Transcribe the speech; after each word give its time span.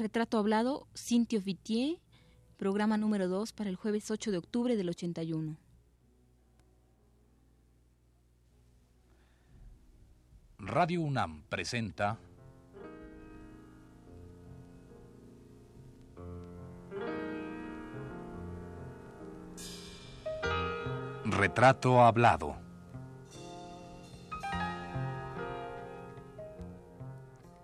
Retrato 0.00 0.38
Hablado, 0.38 0.86
Cintio 0.94 1.42
Vitier, 1.42 1.98
programa 2.56 2.96
número 2.96 3.28
2 3.28 3.52
para 3.52 3.68
el 3.68 3.76
jueves 3.76 4.10
8 4.10 4.30
de 4.30 4.38
octubre 4.38 4.74
del 4.74 4.88
81. 4.88 5.58
Radio 10.58 11.02
UNAM 11.02 11.42
presenta 11.50 12.18
Retrato 21.26 22.00
Hablado. 22.00 22.56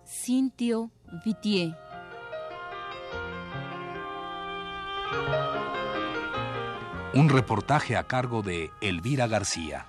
Cintio 0.04 0.90
Vitier. 1.24 1.85
Un 7.14 7.28
reportaje 7.28 7.96
a 7.96 8.04
cargo 8.06 8.42
de 8.42 8.70
Elvira 8.80 9.26
García. 9.26 9.86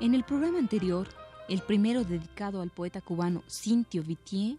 En 0.00 0.14
el 0.14 0.22
programa 0.22 0.58
anterior, 0.58 1.08
el 1.48 1.60
primero 1.60 2.04
dedicado 2.04 2.62
al 2.62 2.70
poeta 2.70 3.00
cubano 3.00 3.42
Cintio 3.48 4.02
Vitier, 4.04 4.56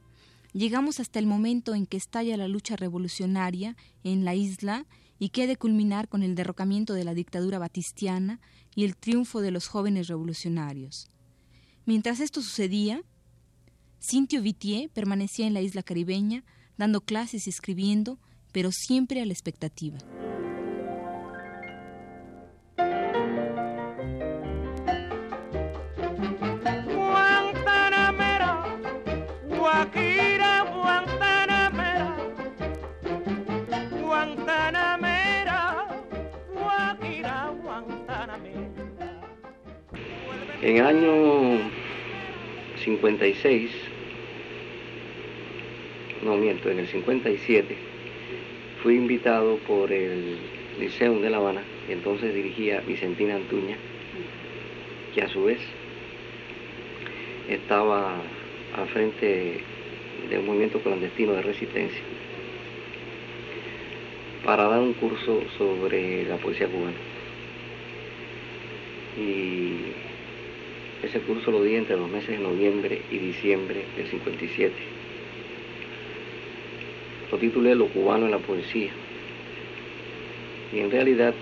llegamos 0.54 1.00
hasta 1.00 1.18
el 1.18 1.26
momento 1.26 1.74
en 1.74 1.86
que 1.86 1.98
estalla 1.98 2.36
la 2.36 2.48
lucha 2.48 2.76
revolucionaria 2.76 3.76
en 4.04 4.26
la 4.26 4.36
isla 4.36 4.86
y 5.20 5.30
que 5.30 5.44
ha 5.44 5.48
de 5.48 5.58
culminar 5.58 6.08
con 6.08 6.24
el 6.24 6.34
derrocamiento 6.34 6.94
de 6.94 7.04
la 7.04 7.14
dictadura 7.14 7.60
batistiana 7.60 8.40
y 8.74 8.86
el 8.86 8.96
triunfo 8.96 9.42
de 9.42 9.52
los 9.52 9.68
jóvenes 9.68 10.08
revolucionarios. 10.08 11.08
Mientras 11.86 12.20
esto 12.22 12.42
sucedía, 12.42 13.04
Cintio 14.02 14.42
Vitier 14.42 14.90
permanecía 14.90 15.46
en 15.46 15.54
la 15.54 15.62
isla 15.62 15.84
caribeña, 15.84 16.46
dando 16.78 17.02
clases 17.02 17.48
y 17.48 17.50
escribiendo, 17.50 18.18
pero 18.54 18.72
siempre 18.72 19.22
a 19.22 19.26
la 19.26 19.34
expectativa. 19.34 19.98
En 40.62 40.76
el 40.76 40.86
año 40.86 41.58
56, 42.84 43.72
no 46.22 46.36
miento, 46.36 46.70
en 46.70 46.80
el 46.80 46.88
57, 46.88 47.78
fui 48.84 48.96
invitado 48.96 49.56
por 49.60 49.90
el 49.90 50.36
Liceo 50.78 51.18
de 51.22 51.30
La 51.30 51.38
Habana, 51.38 51.62
que 51.88 51.94
entonces 51.94 52.34
dirigía 52.34 52.82
Vicentina 52.82 53.36
Antuña, 53.36 53.78
que 55.16 55.22
a 55.22 55.30
su 55.30 55.46
vez 55.46 55.60
estaba 57.48 58.16
al 58.76 58.88
frente 58.90 59.62
de 60.30 60.40
un 60.40 60.46
movimiento 60.46 60.80
clandestino 60.80 61.36
de 61.36 61.42
resistencia, 61.42 62.02
para 64.44 64.64
dar 64.64 64.82
un 64.82 64.92
curso 64.92 65.42
sobre 65.58 66.26
la 66.26 66.36
poesía 66.36 66.68
cubana. 66.68 66.98
Y 69.18 70.09
ese 71.04 71.20
curso 71.22 71.52
lo 71.52 71.64
di 71.64 71.76
entre 71.76 71.96
los 71.96 72.10
meses 72.10 72.30
de 72.30 72.40
noviembre 72.40 73.02
y 73.10 73.18
diciembre 73.18 73.86
del 73.96 74.08
57. 74.08 74.74
Lo 77.32 77.38
titulé 77.38 77.76
Lo 77.76 77.88
cubano 77.88 78.26
en 78.26 78.32
la 78.32 78.40
poesía. 78.40 78.92
Y 80.74 80.80
en 80.80 80.92
realidad 80.92 81.34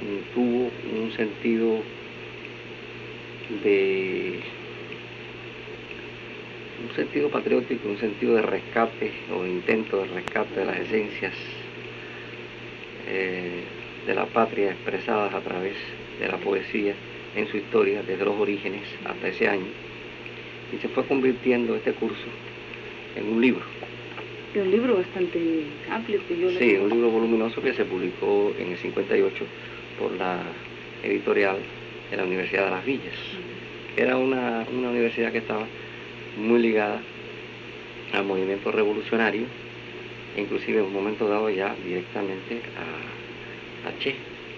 mm, 0.00 0.34
tuvo 0.34 0.70
un 1.00 1.12
sentido 1.12 1.82
de 3.64 4.40
un 6.88 6.94
sentido 6.96 7.30
patriótico, 7.30 7.88
un 7.88 7.98
sentido 7.98 8.34
de 8.34 8.42
rescate 8.42 9.12
o 9.34 9.46
intento 9.46 9.98
de 9.98 10.08
rescate 10.08 10.60
de 10.60 10.66
las 10.66 10.78
esencias 10.78 11.34
eh, 13.08 13.62
de 14.06 14.14
la 14.14 14.26
patria 14.26 14.72
expresadas 14.72 15.32
a 15.34 15.40
través 15.40 15.76
de 16.20 16.28
la 16.28 16.38
poesía 16.38 16.94
en 17.36 17.48
su 17.48 17.56
historia 17.56 18.02
desde 18.02 18.24
los 18.24 18.34
orígenes 18.38 18.82
hasta 19.04 19.28
ese 19.28 19.48
año 19.48 19.66
y 20.72 20.78
se 20.78 20.88
fue 20.88 21.04
convirtiendo 21.04 21.74
este 21.76 21.92
curso 21.92 22.26
en 23.16 23.32
un 23.32 23.40
libro. 23.40 23.62
Un 24.54 24.70
libro 24.70 24.96
bastante 24.96 25.64
amplio 25.90 26.20
que 26.28 26.38
yo 26.38 26.50
Sí, 26.50 26.76
un 26.76 26.90
libro 26.90 27.10
voluminoso 27.10 27.62
que 27.62 27.72
se 27.72 27.84
publicó 27.84 28.52
en 28.58 28.72
el 28.72 28.78
58 28.78 29.44
por 29.98 30.12
la 30.12 30.40
editorial 31.02 31.56
de 32.10 32.16
la 32.16 32.24
Universidad 32.24 32.66
de 32.66 32.70
las 32.70 32.84
Villas. 32.84 33.14
Era 33.96 34.16
una, 34.16 34.66
universidad 34.70 35.32
que 35.32 35.38
estaba 35.38 35.66
muy 36.36 36.60
ligada 36.60 37.00
al 38.12 38.24
movimiento 38.24 38.70
revolucionario, 38.72 39.44
inclusive 40.36 40.80
en 40.80 40.86
un 40.86 40.92
momento 40.92 41.28
dado 41.28 41.48
ya 41.48 41.74
directamente 41.84 42.60
a, 42.76 43.88
a 43.88 43.98
Che, 43.98 44.14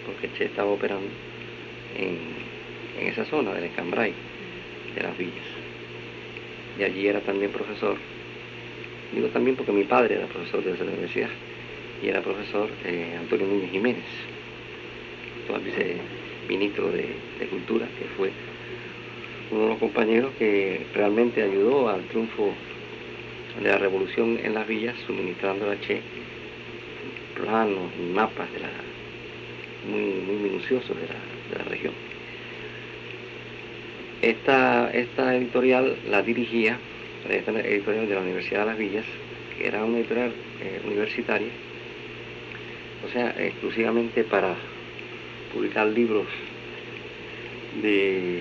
porque 0.06 0.28
Che 0.36 0.46
estaba 0.46 0.70
operando 0.70 1.08
en, 1.96 2.43
en 2.98 3.08
esa 3.08 3.24
zona 3.24 3.52
del 3.54 3.64
Escambray, 3.64 4.12
de 4.94 5.02
las 5.02 5.16
villas. 5.16 5.44
Y 6.78 6.82
allí 6.82 7.06
era 7.06 7.20
también 7.20 7.50
profesor. 7.52 7.96
Digo 9.14 9.28
también 9.28 9.56
porque 9.56 9.72
mi 9.72 9.84
padre 9.84 10.16
era 10.16 10.26
profesor 10.26 10.64
de 10.64 10.72
esa 10.72 10.84
universidad 10.84 11.30
y 12.02 12.08
era 12.08 12.20
profesor 12.20 12.68
eh, 12.84 13.16
Antonio 13.18 13.46
Núñez 13.46 13.70
Jiménez, 13.70 14.04
actual 15.42 15.62
viceministro 15.62 16.90
de, 16.90 17.46
Cultura, 17.48 17.86
que 17.98 18.06
fue 18.16 18.30
uno 19.50 19.62
de 19.62 19.68
los 19.68 19.78
compañeros 19.78 20.32
que 20.38 20.86
realmente 20.94 21.42
ayudó 21.42 21.88
al 21.88 22.02
triunfo 22.04 22.54
de 23.62 23.68
la 23.68 23.78
revolución 23.78 24.40
en 24.42 24.54
las 24.54 24.66
villas, 24.66 24.96
suministrando 25.06 25.70
a 25.70 25.78
Che 25.80 26.00
planos 27.34 27.90
y 27.98 28.12
mapas 28.12 28.50
de 28.52 28.60
la, 28.60 28.70
muy, 29.88 30.20
muy 30.26 30.36
minuciosos 30.36 30.90
la, 30.90 31.56
de 31.58 31.64
la 31.64 31.70
región. 31.70 32.13
Esta, 34.24 34.90
esta 34.90 35.36
editorial 35.36 35.98
la 36.08 36.22
dirigía, 36.22 36.78
esta 37.28 37.50
editorial 37.60 38.08
de 38.08 38.14
la 38.14 38.22
Universidad 38.22 38.60
de 38.60 38.66
las 38.66 38.78
Villas, 38.78 39.04
que 39.54 39.66
era 39.66 39.84
una 39.84 39.98
editorial 39.98 40.32
eh, 40.62 40.80
universitaria, 40.86 41.48
o 43.06 43.12
sea, 43.12 43.34
exclusivamente 43.38 44.24
para 44.24 44.56
publicar 45.52 45.88
libros 45.88 46.26
de, 47.82 48.40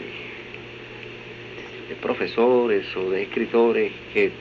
de 1.89 1.95
profesores 2.01 2.85
o 2.95 3.09
de 3.09 3.23
escritores 3.23 3.91
que 4.13 4.31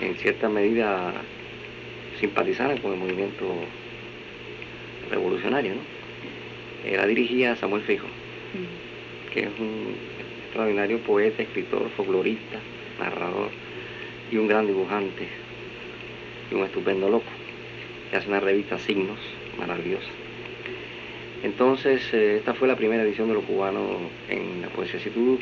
en 0.00 0.16
cierta 0.16 0.48
medida 0.48 1.12
simpatizaran 2.18 2.78
con 2.78 2.94
el 2.94 2.98
movimiento 2.98 3.54
revolucionario, 5.12 5.74
¿no? 5.76 6.90
Eh, 6.90 6.96
la 6.96 7.06
dirigía 7.06 7.54
Samuel 7.54 7.82
Fijo, 7.82 8.08
que 9.32 9.42
es 9.42 9.50
un 9.60 9.94
extraordinario 10.50 10.98
poeta, 10.98 11.42
escritor, 11.44 11.88
folclorista, 11.96 12.58
narrador 12.98 13.50
y 14.32 14.36
un 14.36 14.48
gran 14.48 14.66
dibujante 14.66 15.28
y 16.50 16.54
un 16.56 16.64
estupendo 16.64 17.08
loco, 17.08 17.30
que 18.10 18.16
hace 18.16 18.28
una 18.28 18.40
revista 18.40 18.76
Signos 18.76 19.20
maravillosa. 19.56 20.08
Entonces, 21.44 22.02
eh, 22.12 22.38
esta 22.38 22.54
fue 22.54 22.66
la 22.66 22.74
primera 22.74 23.04
edición 23.04 23.28
de 23.28 23.34
Lo 23.34 23.42
Cubano 23.42 23.98
en 24.28 24.62
la 24.62 24.68
poesía. 24.70 24.98
Si 24.98 25.10
tú 25.10 25.38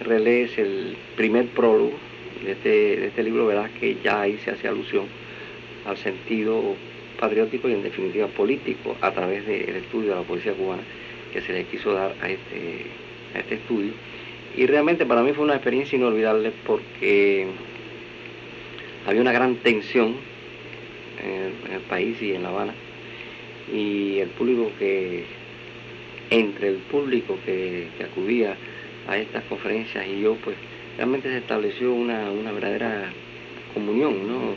relees 0.00 0.56
el 0.56 0.96
primer 1.16 1.46
prólogo 1.48 1.98
de 2.44 2.52
este, 2.52 2.68
de 2.68 3.06
este 3.08 3.24
libro, 3.24 3.46
verás 3.46 3.70
que 3.72 3.96
ya 4.04 4.20
ahí 4.20 4.38
se 4.44 4.52
hace 4.52 4.68
alusión 4.68 5.06
al 5.84 5.96
sentido 5.96 6.76
patriótico 7.18 7.68
y 7.68 7.72
en 7.72 7.82
definitiva 7.82 8.28
político 8.28 8.96
a 9.00 9.10
través 9.10 9.44
del 9.46 9.74
estudio 9.74 10.10
de 10.10 10.14
la 10.14 10.22
poesía 10.22 10.52
cubana 10.52 10.82
que 11.32 11.40
se 11.40 11.52
le 11.52 11.64
quiso 11.64 11.92
dar 11.92 12.14
a 12.22 12.30
este, 12.30 12.86
a 13.34 13.40
este 13.40 13.56
estudio 13.56 13.92
y 14.56 14.66
realmente 14.66 15.04
para 15.04 15.22
mí 15.22 15.32
fue 15.32 15.44
una 15.44 15.54
experiencia 15.54 15.96
inolvidable 15.96 16.52
porque 16.66 17.46
había 19.06 19.20
una 19.20 19.32
gran 19.32 19.56
tensión 19.56 20.16
en 21.22 21.72
el, 21.72 21.80
país 21.82 22.20
y 22.22 22.32
en 22.32 22.42
La 22.42 22.50
Habana. 22.50 22.74
Y 23.72 24.18
el 24.18 24.28
público 24.30 24.70
que, 24.78 25.24
entre 26.30 26.68
el 26.68 26.76
público 26.76 27.36
que, 27.44 27.88
acudía 28.02 28.56
a 29.08 29.18
estas 29.18 29.42
conferencias 29.44 30.06
y 30.06 30.20
yo, 30.20 30.36
pues 30.36 30.56
realmente 30.96 31.28
se 31.28 31.38
estableció 31.38 31.92
una, 31.92 32.30
verdadera 32.52 33.12
comunión, 33.72 34.28
¿no? 34.28 34.54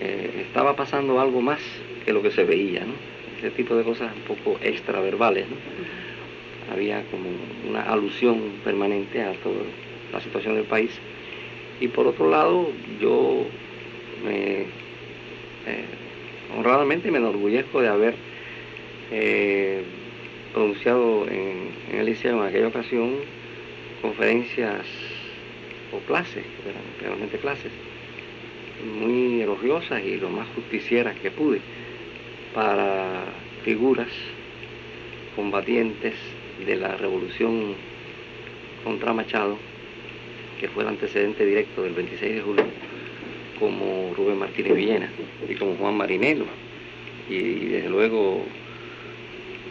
eh, 0.00 0.44
estaba 0.46 0.74
pasando 0.76 1.20
algo 1.20 1.42
más 1.42 1.60
que 2.04 2.12
lo 2.12 2.22
que 2.22 2.30
se 2.30 2.44
veía, 2.44 2.80
¿no? 2.80 2.94
Ese 3.38 3.50
tipo 3.50 3.76
de 3.76 3.84
cosas 3.84 4.12
un 4.16 4.22
poco 4.22 4.58
extraverbales, 4.62 5.46
¿no? 5.48 5.56
Había 6.76 7.02
como 7.10 7.30
una 7.66 7.80
alusión 7.84 8.60
permanente 8.62 9.22
a 9.22 9.32
toda 9.42 9.62
la 10.12 10.20
situación 10.20 10.56
del 10.56 10.64
país. 10.64 10.90
Y 11.80 11.88
por 11.88 12.06
otro 12.06 12.28
lado, 12.28 12.68
yo 13.00 13.46
me, 14.22 14.60
eh, 14.60 15.84
honradamente 16.54 17.10
me 17.10 17.16
enorgullezco 17.16 17.80
de 17.80 17.88
haber 17.88 18.14
eh, 19.10 19.84
pronunciado 20.52 21.26
en, 21.28 21.98
el 21.98 22.04
liceo 22.04 22.42
en 22.42 22.46
aquella 22.46 22.68
ocasión 22.68 23.14
conferencias 24.02 24.84
o 25.92 25.98
clases, 26.06 26.44
realmente 27.00 27.38
clases, 27.38 27.72
muy 29.00 29.40
elogiosas 29.40 30.04
y 30.04 30.18
lo 30.18 30.28
más 30.28 30.46
justicieras 30.54 31.18
que 31.20 31.30
pude 31.30 31.62
para 32.54 33.24
figuras 33.64 34.08
combatientes 35.34 36.14
de 36.64 36.76
la 36.76 36.96
revolución 36.96 37.74
contra 38.84 39.12
Machado, 39.12 39.58
que 40.60 40.68
fue 40.68 40.84
el 40.84 40.90
antecedente 40.90 41.44
directo 41.44 41.82
del 41.82 41.92
26 41.94 42.34
de 42.36 42.40
julio, 42.40 42.64
como 43.58 44.14
Rubén 44.16 44.38
Martínez 44.38 44.74
Villena 44.74 45.10
y 45.48 45.54
como 45.54 45.74
Juan 45.76 45.96
Marinelo, 45.96 46.44
y, 47.28 47.66
desde 47.66 47.88
luego 47.88 48.42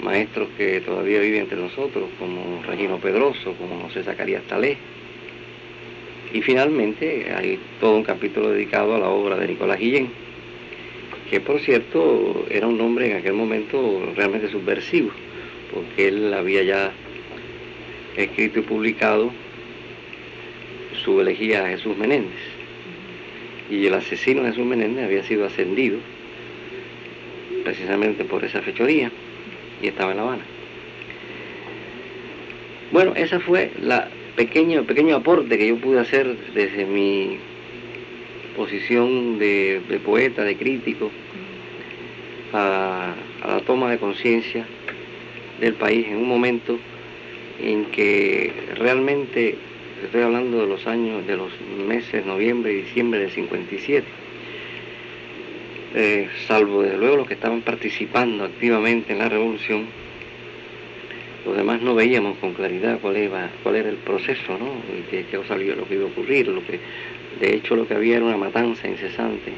maestros 0.03 0.49
que 0.57 0.81
todavía 0.81 1.21
viven 1.21 1.41
entre 1.41 1.57
nosotros, 1.57 2.09
como 2.19 2.61
Regino 2.63 2.99
Pedroso, 2.99 3.53
como 3.53 3.79
José 3.81 4.03
Zacarías 4.03 4.43
Talé, 4.43 4.77
y 6.33 6.41
finalmente 6.41 7.33
hay 7.33 7.57
todo 7.79 7.95
un 7.95 8.03
capítulo 8.03 8.49
dedicado 8.51 8.95
a 8.95 8.99
la 8.99 9.07
obra 9.09 9.37
de 9.37 9.47
Nicolás 9.47 9.79
Guillén, 9.79 10.09
que 11.29 11.39
por 11.39 11.59
cierto 11.61 12.45
era 12.49 12.67
un 12.67 12.77
nombre 12.77 13.09
en 13.09 13.17
aquel 13.17 13.33
momento 13.33 14.11
realmente 14.15 14.49
subversivo, 14.49 15.11
porque 15.73 16.07
él 16.07 16.33
había 16.33 16.63
ya 16.63 16.91
escrito 18.17 18.59
y 18.59 18.63
publicado 18.63 19.31
su 21.03 21.19
elegía 21.21 21.65
a 21.65 21.69
Jesús 21.69 21.97
Menéndez. 21.97 22.39
Y 23.69 23.85
el 23.87 23.93
asesino 23.93 24.43
de 24.43 24.49
Jesús 24.49 24.65
Menéndez 24.65 25.05
había 25.05 25.23
sido 25.23 25.45
ascendido 25.45 25.97
precisamente 27.63 28.23
por 28.25 28.43
esa 28.43 28.61
fechoría 28.61 29.11
y 29.81 29.87
estaba 29.87 30.11
en 30.11 30.17
La 30.17 30.23
Habana. 30.23 30.45
Bueno, 32.91 33.13
esa 33.15 33.39
fue 33.39 33.71
la 33.81 34.09
pequeño, 34.35 34.83
pequeño 34.83 35.15
aporte 35.15 35.57
que 35.57 35.67
yo 35.67 35.77
pude 35.77 35.99
hacer 35.99 36.35
desde 36.53 36.85
mi 36.85 37.37
posición 38.55 39.39
de, 39.39 39.81
poeta, 40.03 40.43
de 40.43 40.55
crítico, 40.55 41.11
a, 42.53 43.13
la 43.45 43.59
toma 43.61 43.91
de 43.91 43.97
conciencia 43.97 44.65
del 45.59 45.73
país 45.73 46.07
en 46.07 46.17
un 46.17 46.27
momento 46.27 46.77
en 47.61 47.85
que 47.85 48.51
realmente, 48.75 49.55
estoy 50.03 50.21
hablando 50.21 50.61
de 50.61 50.67
los 50.67 50.85
años, 50.87 51.25
de 51.25 51.37
los 51.37 51.51
meses 51.87 52.25
noviembre 52.25 52.73
y 52.73 52.81
diciembre 52.81 53.19
del 53.19 53.31
57, 53.31 54.05
eh, 55.95 56.27
salvo 56.47 56.83
desde 56.83 56.97
luego 56.97 57.17
los 57.17 57.27
que 57.27 57.35
estaban 57.35 57.61
participando 57.61 58.43
activamente 58.43 59.13
en 59.13 59.19
la 59.19 59.29
revolución, 59.29 59.85
los 61.45 61.55
demás 61.55 61.81
no 61.81 61.95
veíamos 61.95 62.37
con 62.39 62.53
claridad 62.53 62.99
cuál 62.99 63.15
era, 63.17 63.51
cuál 63.63 63.75
era 63.75 63.89
el 63.89 63.97
proceso, 63.97 64.57
¿no? 64.57 64.81
qué, 65.09 65.25
qué 65.29 65.37
lo 65.37 65.87
que 65.87 65.93
iba 65.93 66.03
a 66.03 66.07
ocurrir, 66.07 66.47
lo 66.47 66.65
que, 66.65 66.79
de 67.39 67.55
hecho 67.55 67.75
lo 67.75 67.87
que 67.87 67.93
había 67.93 68.17
era 68.17 68.25
una 68.25 68.37
matanza 68.37 68.87
incesante, 68.87 69.53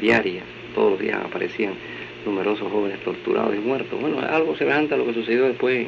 diaria, 0.00 0.42
todos 0.74 0.92
los 0.92 1.00
días 1.00 1.18
aparecían 1.22 1.74
numerosos 2.26 2.70
jóvenes 2.70 3.00
torturados 3.02 3.54
y 3.54 3.58
muertos. 3.58 3.98
Bueno, 4.00 4.20
algo 4.20 4.56
semejante 4.56 4.94
a 4.94 4.98
lo 4.98 5.06
que 5.06 5.14
sucedió 5.14 5.44
después 5.44 5.86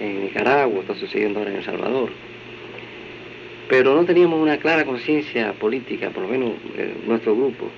en, 0.00 0.24
Nicaragua, 0.24 0.80
está 0.80 0.94
sucediendo 0.94 1.40
ahora 1.40 1.50
en 1.50 1.58
El 1.58 1.64
Salvador. 1.64 2.10
Pero 3.68 3.94
no 3.94 4.04
teníamos 4.04 4.40
una 4.40 4.56
clara 4.56 4.84
conciencia 4.84 5.52
política, 5.52 6.10
por 6.10 6.22
lo 6.22 6.28
menos 6.30 6.52
eh, 6.76 6.94
nuestro 7.06 7.36
grupo, 7.36 7.68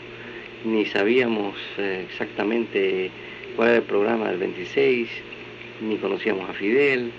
ni 0.65 0.85
sabíamos 0.85 1.57
eh, 1.79 2.05
exactamente 2.09 3.11
cuál 3.57 3.71
era 3.71 3.79
el 3.79 3.85
programa 3.85 4.29
del 4.29 4.39
26, 4.39 5.09
ni 5.81 5.97
conocíamos 5.97 6.49
a 6.49 6.53
Fidel, 6.53 7.11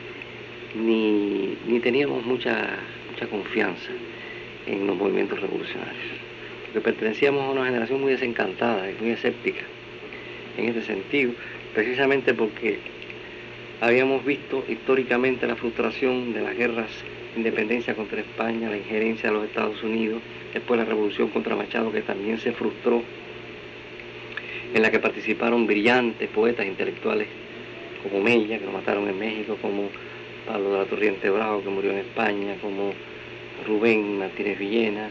ni, 0.75 1.58
ni 1.68 1.80
teníamos 1.81 2.24
mucha, 2.25 2.78
mucha 3.12 3.28
confianza 3.28 3.92
en 4.68 4.88
los 4.88 4.96
movimientos 4.96 5.42
revolucionarios. 5.42 6.22
Porque 6.66 6.80
pertenecíamos 6.80 7.44
a 7.44 7.50
una 7.50 7.66
generación 7.66 8.00
muy 8.00 8.13
desencantada 8.13 8.90
y 8.90 8.96
muy 9.02 9.12
escéptica 9.12 9.63
en 10.57 10.69
ese 10.69 10.81
sentido, 10.81 11.33
precisamente 11.74 12.33
porque 12.33 12.80
habíamos 13.80 14.24
visto 14.25 14.63
históricamente 14.68 15.48
la 15.48 15.56
frustración 15.56 16.33
de 16.33 16.42
las 16.42 16.56
guerras 16.56 16.89
de 17.33 17.39
independencia 17.39 17.95
contra 17.95 18.21
España, 18.21 18.69
la 18.69 18.77
injerencia 18.77 19.30
de 19.30 19.36
los 19.36 19.45
Estados 19.45 19.81
Unidos, 19.83 20.21
después 20.53 20.80
la 20.80 20.86
revolución 20.86 21.30
contra 21.30 21.56
Machado 21.56 21.92
que 21.92 22.01
también 22.01 22.38
se 22.39 22.51
frustró, 22.51 23.01
en 24.74 24.81
la 24.81 24.92
que 24.92 25.00
participaron 25.00 25.68
brillantes 25.68 26.30
poetas 26.30 26.65
intelectuales 26.65 27.27
como 28.03 28.21
Mella, 28.21 28.57
que 28.57 28.65
lo 28.65 28.71
mataron 28.71 29.07
en 29.07 29.18
México, 29.18 29.57
como 29.62 29.89
Pablo 30.45 30.71
de 30.71 30.80
la 30.80 30.86
Torriente 30.86 31.30
Bravo, 31.30 31.63
que 31.63 31.69
murió 31.69 31.92
en 31.92 32.00
España, 32.00 32.56
como 32.62 32.94
Rubén 33.68 34.18
Martínez 34.18 34.57
Villena, 34.57 35.09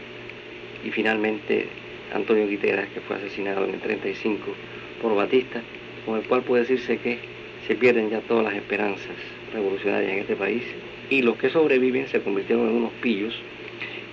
y 0.83 0.89
finalmente 0.91 1.67
Antonio 2.13 2.47
Guiteras, 2.47 2.87
que 2.89 3.01
fue 3.01 3.15
asesinado 3.15 3.63
en 3.65 3.75
el 3.75 3.79
35 3.79 4.51
por 5.01 5.15
Batista, 5.15 5.61
con 6.05 6.17
el 6.17 6.23
cual 6.23 6.43
puede 6.43 6.61
decirse 6.61 6.97
que 6.97 7.19
se 7.67 7.75
pierden 7.75 8.09
ya 8.09 8.21
todas 8.21 8.43
las 8.43 8.55
esperanzas 8.55 9.15
revolucionarias 9.53 10.13
en 10.13 10.19
este 10.19 10.35
país, 10.35 10.63
y 11.09 11.21
los 11.21 11.37
que 11.37 11.49
sobreviven 11.49 12.07
se 12.07 12.21
convirtieron 12.21 12.69
en 12.69 12.75
unos 12.75 12.91
pillos 13.01 13.33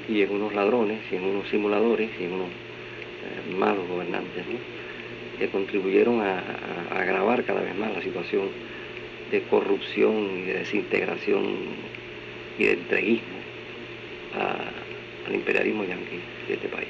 y 0.08 0.22
en 0.22 0.30
unos 0.32 0.54
ladrones 0.54 1.00
y 1.12 1.16
en 1.16 1.24
unos 1.24 1.48
simuladores 1.48 2.10
y 2.18 2.24
en 2.24 2.32
unos 2.32 2.48
eh, 2.48 3.54
malos 3.56 3.86
gobernantes, 3.88 4.44
que 5.38 5.48
contribuyeron 5.48 6.20
a 6.20 6.42
agravar 6.90 7.44
cada 7.44 7.60
vez 7.60 7.76
más 7.76 7.94
la 7.94 8.02
situación 8.02 8.48
de 9.30 9.42
corrupción 9.42 10.40
y 10.40 10.42
de 10.46 10.54
desintegración 10.54 11.44
y 12.58 12.64
de 12.64 12.72
entreguismo 12.72 13.38
al 15.26 15.34
imperialismo 15.34 15.84
yanqui 15.84 16.18
de 16.48 16.54
este 16.54 16.68
país. 16.68 16.88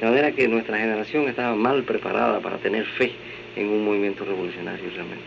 De 0.00 0.06
manera 0.06 0.30
que 0.30 0.46
nuestra 0.46 0.78
generación 0.78 1.28
estaba 1.28 1.56
mal 1.56 1.82
preparada 1.82 2.40
para 2.40 2.58
tener 2.58 2.84
fe 2.84 3.10
en 3.56 3.68
un 3.68 3.84
movimiento 3.84 4.24
revolucionario 4.24 4.88
realmente. 4.94 5.24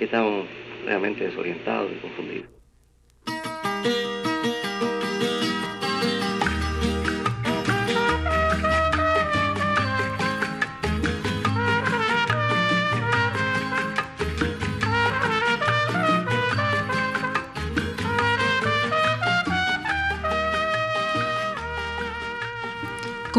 Y 0.00 0.04
estábamos 0.04 0.46
realmente 0.86 1.24
desorientados 1.24 1.90
y 1.90 2.00
confundidos. 2.00 2.51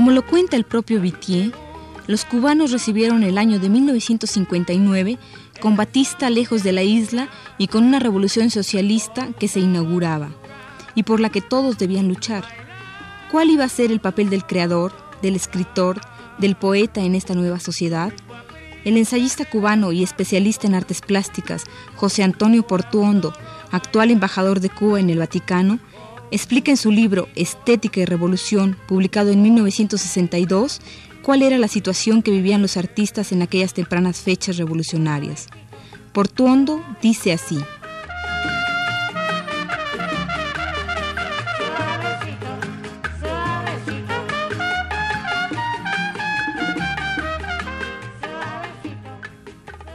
Como 0.04 0.12
lo 0.12 0.28
cuenta 0.28 0.58
el 0.58 0.66
propio 0.66 1.00
Vitier, 1.00 1.54
los 2.08 2.26
cubanos 2.26 2.72
recibieron 2.72 3.24
el 3.24 3.38
año 3.38 3.58
de 3.60 3.70
1959 3.70 5.18
con 5.62 5.78
Batista 5.78 6.30
lejos 6.30 6.62
de 6.62 6.74
la 6.74 6.84
isla 6.84 7.30
y 7.58 7.68
con 7.68 7.86
una 7.86 8.00
revolución 8.00 8.50
socialista 8.50 9.30
que 9.40 9.48
se 9.48 9.62
inauguraba 9.62 10.32
y 10.94 11.04
por 11.04 11.22
la 11.22 11.30
que 11.30 11.40
todos 11.40 11.78
debían 11.78 12.10
luchar. 12.10 12.44
¿Cuál 13.32 13.50
iba 13.50 13.64
a 13.64 13.70
ser 13.70 13.94
el 13.94 14.02
papel 14.02 14.30
del 14.30 14.46
creador, 14.46 14.92
del 15.22 15.38
escritor, 15.38 16.02
del 16.38 16.58
poeta 16.58 17.00
en 17.00 17.16
esta 17.16 17.34
nueva 17.34 17.62
sociedad? 17.62 18.12
El 18.84 18.98
ensayista 18.98 19.46
cubano 19.46 19.94
y 19.94 20.04
especialista 20.04 20.68
en 20.68 20.76
artes 20.76 21.00
plásticas, 21.00 21.64
José 21.96 22.24
Antonio 22.24 22.68
Portuondo, 22.68 23.34
actual 23.72 24.12
embajador 24.12 24.60
de 24.60 24.68
Cuba 24.68 25.00
en 25.00 25.10
el 25.10 25.20
Vaticano, 25.20 25.80
explica 26.34 26.72
en 26.72 26.78
su 26.78 26.92
libro 26.92 27.30
Estética 27.36 28.00
y 28.00 28.06
Revolución, 28.06 28.76
publicado 28.88 29.30
en 29.30 29.44
1962, 29.44 30.82
cuál 31.22 31.44
era 31.44 31.60
la 31.60 31.68
situación 31.68 32.24
que 32.24 32.32
vivían 32.32 32.64
los 32.64 32.76
artistas 32.76 33.32
en 33.32 33.44
aquellas 33.44 33.76
tempranas 33.76 34.20
fechas 34.20 34.58
revolucionarias. 34.58 35.48
Portuondo 36.12 36.84
dice 37.04 37.34
así. 37.34 37.60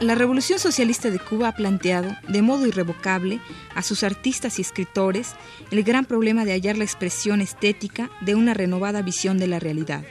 La 0.09 0.15
Revolución 0.15 0.57
Socialista 0.57 1.11
de 1.11 1.19
Cuba 1.19 1.49
ha 1.49 1.55
planteado, 1.55 2.09
de 2.27 2.41
modo 2.41 2.65
irrevocable, 2.65 3.39
a 3.75 3.83
sus 3.83 4.01
artistas 4.01 4.57
y 4.57 4.63
escritores 4.63 5.35
el 5.69 5.83
gran 5.83 6.03
problema 6.03 6.45
de 6.45 6.53
hallar 6.53 6.79
la 6.79 6.83
expresión 6.83 7.41
estética 7.41 8.09
de 8.21 8.33
una 8.33 8.55
renovada 8.55 9.03
visión 9.03 9.37
de 9.37 9.45
la 9.45 9.59
realidad. 9.59 10.03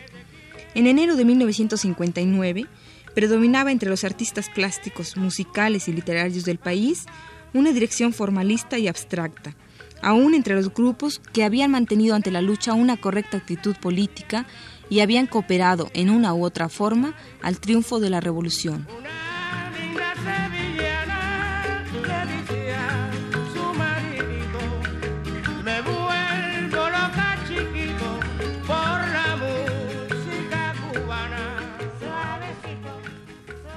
En 0.77 0.87
enero 0.87 1.17
de 1.17 1.25
1959, 1.25 2.67
predominaba 3.13 3.73
entre 3.73 3.91
los 3.91 4.05
artistas 4.05 4.49
plásticos, 4.49 5.17
musicales 5.17 5.89
y 5.89 5.93
literarios 5.93 6.45
del 6.45 6.59
país 6.59 7.07
una 7.53 7.73
dirección 7.73 8.13
formalista 8.13 8.79
y 8.79 8.87
abstracta, 8.87 9.57
aún 10.01 10.35
entre 10.35 10.55
los 10.55 10.73
grupos 10.73 11.21
que 11.33 11.43
habían 11.43 11.73
mantenido 11.73 12.15
ante 12.15 12.31
la 12.31 12.41
lucha 12.41 12.73
una 12.73 12.99
correcta 12.99 13.39
actitud 13.39 13.75
política 13.75 14.47
y 14.89 15.01
habían 15.01 15.27
cooperado 15.27 15.91
en 15.93 16.09
una 16.11 16.35
u 16.35 16.45
otra 16.45 16.69
forma 16.69 17.15
al 17.43 17.59
triunfo 17.59 17.99
de 17.99 18.11
la 18.11 18.21
revolución. 18.21 18.87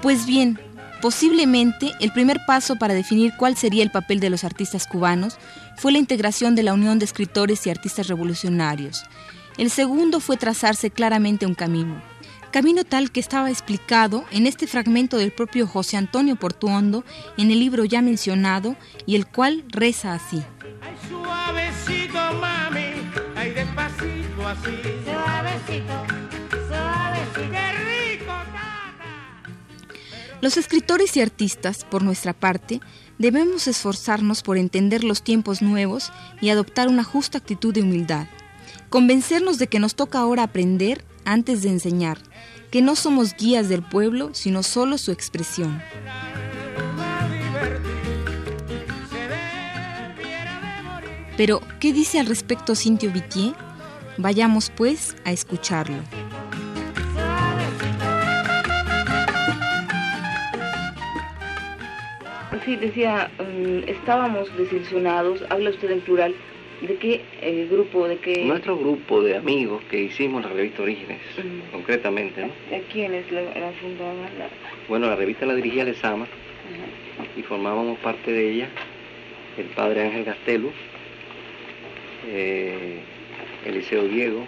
Pues 0.01 0.25
bien, 0.25 0.59
posiblemente 0.99 1.91
el 1.99 2.11
primer 2.11 2.39
paso 2.47 2.75
para 2.75 2.95
definir 2.95 3.33
cuál 3.37 3.55
sería 3.55 3.83
el 3.83 3.91
papel 3.91 4.19
de 4.19 4.31
los 4.31 4.43
artistas 4.43 4.87
cubanos 4.87 5.37
fue 5.77 5.91
la 5.91 5.99
integración 5.99 6.55
de 6.55 6.63
la 6.63 6.73
Unión 6.73 6.97
de 6.97 7.05
Escritores 7.05 7.65
y 7.67 7.69
Artistas 7.69 8.07
Revolucionarios. 8.07 9.03
El 9.57 9.69
segundo 9.69 10.19
fue 10.19 10.37
trazarse 10.37 10.89
claramente 10.89 11.45
un 11.45 11.53
camino, 11.53 12.01
camino 12.51 12.83
tal 12.83 13.11
que 13.11 13.19
estaba 13.19 13.51
explicado 13.51 14.25
en 14.31 14.47
este 14.47 14.65
fragmento 14.65 15.17
del 15.17 15.31
propio 15.31 15.67
José 15.67 15.97
Antonio 15.97 16.35
Portuondo 16.35 17.03
en 17.37 17.51
el 17.51 17.59
libro 17.59 17.85
ya 17.85 18.01
mencionado 18.01 18.75
y 19.05 19.15
el 19.15 19.27
cual 19.27 19.63
reza 19.67 20.13
así. 20.13 20.43
suavecito, 21.09 22.19
mami, 22.39 23.53
despacito 23.53 24.47
así. 24.47 24.81
Suavecito, 25.05 25.11
suavecito. 25.11 26.10
Los 30.41 30.57
escritores 30.57 31.15
y 31.15 31.21
artistas, 31.21 31.85
por 31.85 32.01
nuestra 32.01 32.33
parte, 32.33 32.81
debemos 33.19 33.67
esforzarnos 33.67 34.41
por 34.41 34.57
entender 34.57 35.03
los 35.03 35.21
tiempos 35.21 35.61
nuevos 35.61 36.11
y 36.41 36.49
adoptar 36.49 36.87
una 36.87 37.03
justa 37.03 37.37
actitud 37.37 37.71
de 37.71 37.81
humildad. 37.81 38.25
Convencernos 38.89 39.59
de 39.59 39.67
que 39.67 39.79
nos 39.79 39.93
toca 39.93 40.17
ahora 40.17 40.41
aprender 40.41 41.05
antes 41.25 41.61
de 41.61 41.69
enseñar, 41.69 42.17
que 42.71 42.81
no 42.81 42.95
somos 42.95 43.35
guías 43.35 43.69
del 43.69 43.83
pueblo, 43.83 44.31
sino 44.33 44.63
solo 44.63 44.97
su 44.97 45.11
expresión. 45.11 45.79
Pero, 51.37 51.61
¿qué 51.79 51.93
dice 51.93 52.19
al 52.19 52.25
respecto 52.25 52.75
Cintio 52.75 53.11
Vitier? 53.11 53.53
Vayamos 54.17 54.71
pues 54.75 55.15
a 55.23 55.31
escucharlo. 55.31 56.01
Sí, 62.65 62.75
decía, 62.75 63.29
mm, 63.39 63.89
estábamos 63.89 64.55
desilusionados, 64.57 65.43
habla 65.49 65.69
usted 65.71 65.91
en 65.91 66.01
plural, 66.01 66.35
¿de 66.81 66.95
qué 66.95 67.21
eh, 67.41 67.67
grupo? 67.69 68.07
de 68.07 68.17
qué 68.17 68.45
Nuestro 68.45 68.77
grupo 68.77 69.21
de 69.21 69.37
amigos 69.37 69.83
que 69.89 70.03
hicimos 70.03 70.43
la 70.43 70.49
revista 70.49 70.83
Orígenes, 70.83 71.19
concretamente, 71.71 72.41
¿no? 72.41 72.47
¿A 72.75 72.79
quiénes 72.91 73.31
la, 73.31 73.41
la 73.41 73.71
fundaban? 73.81 74.17
Bueno, 74.87 75.07
la 75.07 75.15
revista 75.15 75.45
la 75.45 75.55
dirigía 75.55 75.83
Lezama 75.83 76.27
y 77.37 77.41
formábamos 77.43 77.97
parte 77.99 78.31
de 78.31 78.51
ella 78.51 78.69
el 79.57 79.65
padre 79.67 80.01
Ángel 80.01 80.23
Gastelu, 80.23 80.71
eh, 82.27 82.99
Eliseo 83.65 84.03
Diego, 84.03 84.45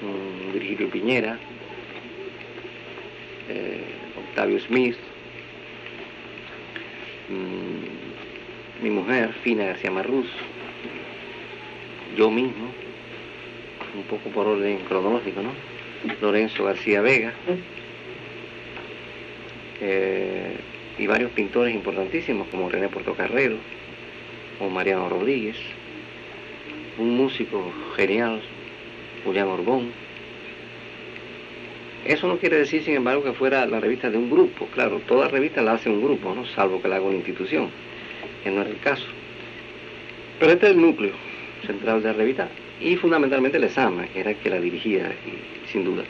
mm, 0.00 0.52
Virgilio 0.52 0.88
Piñera, 0.90 1.38
eh, 3.48 3.80
Octavio 4.18 4.58
Smith, 4.60 4.96
Mm, 7.28 8.84
mi 8.84 8.90
mujer, 8.90 9.34
Fina 9.42 9.66
García 9.66 9.90
Marruz, 9.90 10.28
yo 12.16 12.30
mismo, 12.30 12.72
un 13.94 14.02
poco 14.04 14.30
por 14.30 14.46
orden 14.46 14.78
cronológico, 14.88 15.42
¿no? 15.42 15.52
Lorenzo 16.22 16.64
García 16.64 17.02
Vega, 17.02 17.34
eh, 19.80 20.56
y 20.96 21.06
varios 21.06 21.30
pintores 21.32 21.74
importantísimos 21.74 22.48
como 22.48 22.70
René 22.70 22.88
Portocarrero 22.88 23.56
o 24.60 24.68
Mariano 24.70 25.08
Rodríguez, 25.08 25.56
un 26.96 27.16
músico 27.16 27.72
genial, 27.94 28.40
Julián 29.24 29.48
Orbón, 29.48 29.92
eso 32.08 32.26
no 32.26 32.38
quiere 32.38 32.56
decir, 32.56 32.82
sin 32.82 32.94
embargo, 32.94 33.22
que 33.22 33.32
fuera 33.34 33.66
la 33.66 33.80
revista 33.80 34.10
de 34.10 34.16
un 34.16 34.30
grupo. 34.30 34.66
Claro, 34.74 35.00
toda 35.06 35.28
revista 35.28 35.60
la 35.62 35.72
hace 35.72 35.90
un 35.90 36.02
grupo, 36.02 36.34
¿no? 36.34 36.46
Salvo 36.46 36.80
que 36.80 36.88
la 36.88 36.96
haga 36.96 37.04
una 37.04 37.16
institución, 37.16 37.68
que 38.42 38.50
no 38.50 38.62
era 38.62 38.70
el 38.70 38.78
caso. 38.78 39.06
Pero 40.38 40.52
este 40.52 40.66
es 40.66 40.72
el 40.72 40.80
núcleo 40.80 41.12
central 41.66 42.02
de 42.02 42.08
la 42.08 42.14
revista 42.14 42.48
y 42.80 42.96
fundamentalmente 42.96 43.58
el 43.58 43.64
ESAMA, 43.64 44.06
que 44.06 44.20
era 44.20 44.30
el 44.30 44.36
que 44.36 44.48
la 44.48 44.58
dirigía, 44.58 45.12
sin 45.70 45.84
duda, 45.84 46.04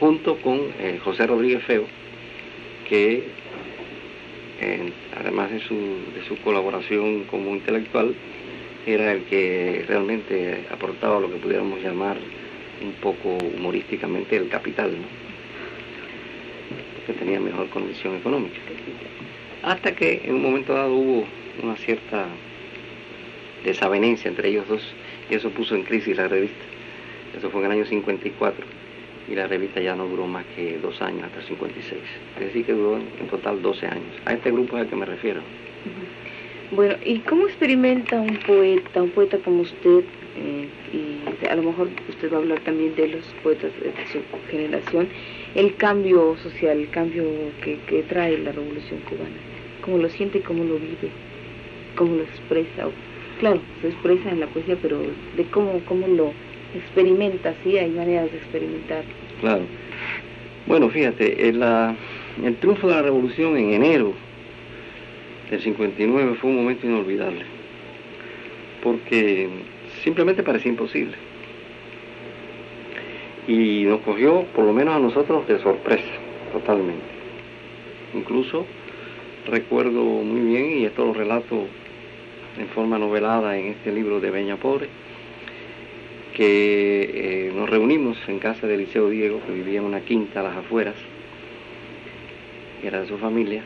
junto 0.00 0.36
con 0.38 0.60
eh, 0.80 0.98
José 1.02 1.26
Rodríguez 1.26 1.62
Feo, 1.64 1.84
que 2.88 3.44
además 5.18 5.50
de 5.50 5.60
su, 5.60 5.74
de 5.74 6.24
su 6.26 6.36
colaboración 6.42 7.24
como 7.24 7.50
intelectual, 7.50 8.14
era 8.86 9.12
el 9.12 9.24
que 9.24 9.84
realmente 9.86 10.64
aportaba 10.70 11.20
lo 11.20 11.30
que 11.30 11.36
pudiéramos 11.36 11.82
llamar 11.82 12.16
un 12.82 12.92
poco 12.94 13.36
humorísticamente 13.56 14.36
el 14.36 14.48
capital, 14.48 14.92
¿no? 14.92 15.33
Que 17.06 17.12
tenía 17.12 17.40
mejor 17.40 17.68
condición 17.70 18.16
económica. 18.16 18.56
Hasta 19.62 19.94
que 19.94 20.22
en 20.24 20.34
un 20.34 20.42
momento 20.42 20.74
dado 20.74 20.94
hubo 20.94 21.24
una 21.62 21.76
cierta 21.76 22.26
desavenencia 23.64 24.28
entre 24.28 24.48
ellos 24.48 24.68
dos 24.68 24.82
y 25.30 25.34
eso 25.34 25.50
puso 25.50 25.74
en 25.74 25.82
crisis 25.84 26.16
la 26.16 26.28
revista. 26.28 26.64
Eso 27.36 27.50
fue 27.50 27.60
en 27.60 27.66
el 27.66 27.72
año 27.78 27.86
54 27.86 28.64
y 29.28 29.34
la 29.34 29.46
revista 29.46 29.80
ya 29.80 29.96
no 29.96 30.06
duró 30.06 30.26
más 30.26 30.44
que 30.54 30.78
dos 30.78 31.00
años, 31.00 31.24
hasta 31.24 31.42
56. 31.42 32.00
Es 32.38 32.46
decir, 32.46 32.66
que 32.66 32.72
duró 32.72 32.98
en 32.98 33.26
total 33.28 33.62
12 33.62 33.86
años. 33.86 34.14
A 34.26 34.34
este 34.34 34.50
grupo 34.50 34.76
es 34.76 34.82
al 34.82 34.88
que 34.88 34.96
me 34.96 35.06
refiero. 35.06 35.40
Bueno, 36.70 36.96
¿y 37.04 37.18
cómo 37.20 37.46
experimenta 37.46 38.20
un 38.20 38.38
poeta, 38.46 39.02
un 39.02 39.10
poeta 39.10 39.38
como 39.38 39.62
usted, 39.62 40.04
eh, 40.36 40.68
y 40.92 41.03
a 41.50 41.56
lo 41.56 41.62
mejor 41.62 41.88
usted 42.08 42.32
va 42.32 42.36
a 42.36 42.40
hablar 42.40 42.60
también 42.60 42.94
de 42.94 43.08
los 43.08 43.24
poetas 43.42 43.70
de 43.80 43.92
su 44.12 44.20
generación, 44.50 45.08
el 45.54 45.76
cambio 45.76 46.36
social, 46.42 46.78
el 46.78 46.90
cambio 46.90 47.24
que, 47.62 48.02
trae 48.08 48.38
la 48.38 48.52
revolución 48.52 49.00
cubana, 49.00 49.36
cómo 49.80 49.98
lo 49.98 50.08
siente, 50.08 50.40
cómo 50.40 50.64
lo 50.64 50.74
vive, 50.74 51.10
cómo 51.96 52.16
lo 52.16 52.22
expresa. 52.22 52.88
Claro, 53.40 53.60
se 53.80 53.88
expresa 53.88 54.30
en 54.30 54.40
la 54.40 54.46
poesía, 54.46 54.76
pero 54.80 55.00
de 55.36 55.44
cómo, 55.50 55.80
cómo 55.86 56.06
lo 56.06 56.32
experimenta, 56.74 57.54
sí, 57.62 57.78
hay 57.78 57.90
maneras 57.90 58.30
de 58.30 58.38
experimentar. 58.38 59.04
Claro. 59.40 59.64
Bueno, 60.66 60.88
fíjate, 60.88 61.48
el, 61.48 61.62
el 62.42 62.56
triunfo 62.56 62.88
de 62.88 62.94
la 62.94 63.02
revolución 63.02 63.56
en 63.56 63.74
enero 63.74 64.12
del 65.50 65.60
59 65.60 66.36
fue 66.40 66.50
un 66.50 66.56
momento 66.56 66.86
inolvidable, 66.86 67.44
porque 68.82 69.48
simplemente 70.02 70.42
parecía 70.42 70.70
imposible 70.70 71.16
y 73.46 73.84
nos 73.84 74.00
cogió, 74.00 74.44
por 74.54 74.64
lo 74.64 74.72
menos 74.72 74.94
a 74.94 74.98
nosotros, 74.98 75.46
de 75.46 75.58
sorpresa, 75.58 76.12
totalmente. 76.52 77.04
Incluso 78.14 78.64
recuerdo 79.46 80.02
muy 80.02 80.40
bien, 80.40 80.78
y 80.78 80.84
esto 80.84 81.04
lo 81.04 81.12
relato 81.12 81.66
en 82.58 82.68
forma 82.68 82.98
novelada 82.98 83.58
en 83.58 83.66
este 83.66 83.92
libro 83.92 84.20
de 84.20 84.30
Beña 84.30 84.56
Pobre, 84.56 84.88
que 86.34 87.48
eh, 87.48 87.52
nos 87.54 87.68
reunimos 87.68 88.16
en 88.28 88.38
casa 88.38 88.66
de 88.66 88.74
Eliseo 88.74 89.08
Diego, 89.08 89.40
que 89.46 89.52
vivía 89.52 89.80
en 89.80 89.84
una 89.84 90.00
quinta 90.00 90.40
a 90.40 90.44
las 90.44 90.56
afueras, 90.56 90.96
que 92.80 92.88
era 92.88 93.00
de 93.00 93.08
su 93.08 93.18
familia, 93.18 93.62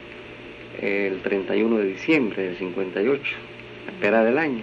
el 0.80 1.20
31 1.23 1.78
de 1.78 1.85
diciembre 1.85 2.42
del 2.42 2.56
58, 2.56 3.23
a 3.87 3.90
espera 3.90 4.25
del 4.25 4.38
año. 4.38 4.62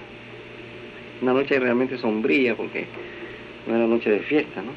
Una 1.22 1.34
noche 1.34 1.60
realmente 1.60 1.98
sombría 1.98 2.55
porque 2.55 2.86
no 3.67 3.75
era 3.75 3.88
noche 3.88 4.10
de 4.10 4.19
fiesta, 4.19 4.62
¿no? 4.62 4.72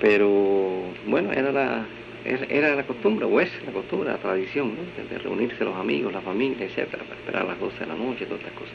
Pero 0.00 0.82
bueno, 1.06 1.32
era 1.32 1.52
la, 1.52 1.86
era 2.24 2.74
la 2.74 2.84
costumbre, 2.84 3.26
o 3.26 3.40
es 3.40 3.50
la 3.64 3.72
costumbre, 3.72 4.10
la 4.10 4.18
tradición, 4.18 4.72
de, 5.08 5.18
reunirse 5.18 5.64
los 5.64 5.76
amigos, 5.76 6.12
la 6.12 6.20
familia, 6.20 6.66
etcétera, 6.66 7.04
para 7.04 7.20
esperar 7.20 7.42
a 7.42 7.48
las 7.48 7.60
12 7.60 7.78
de 7.80 7.86
la 7.86 7.94
noche, 7.94 8.24
todas 8.26 8.40
estas 8.40 8.58
cosas. 8.58 8.74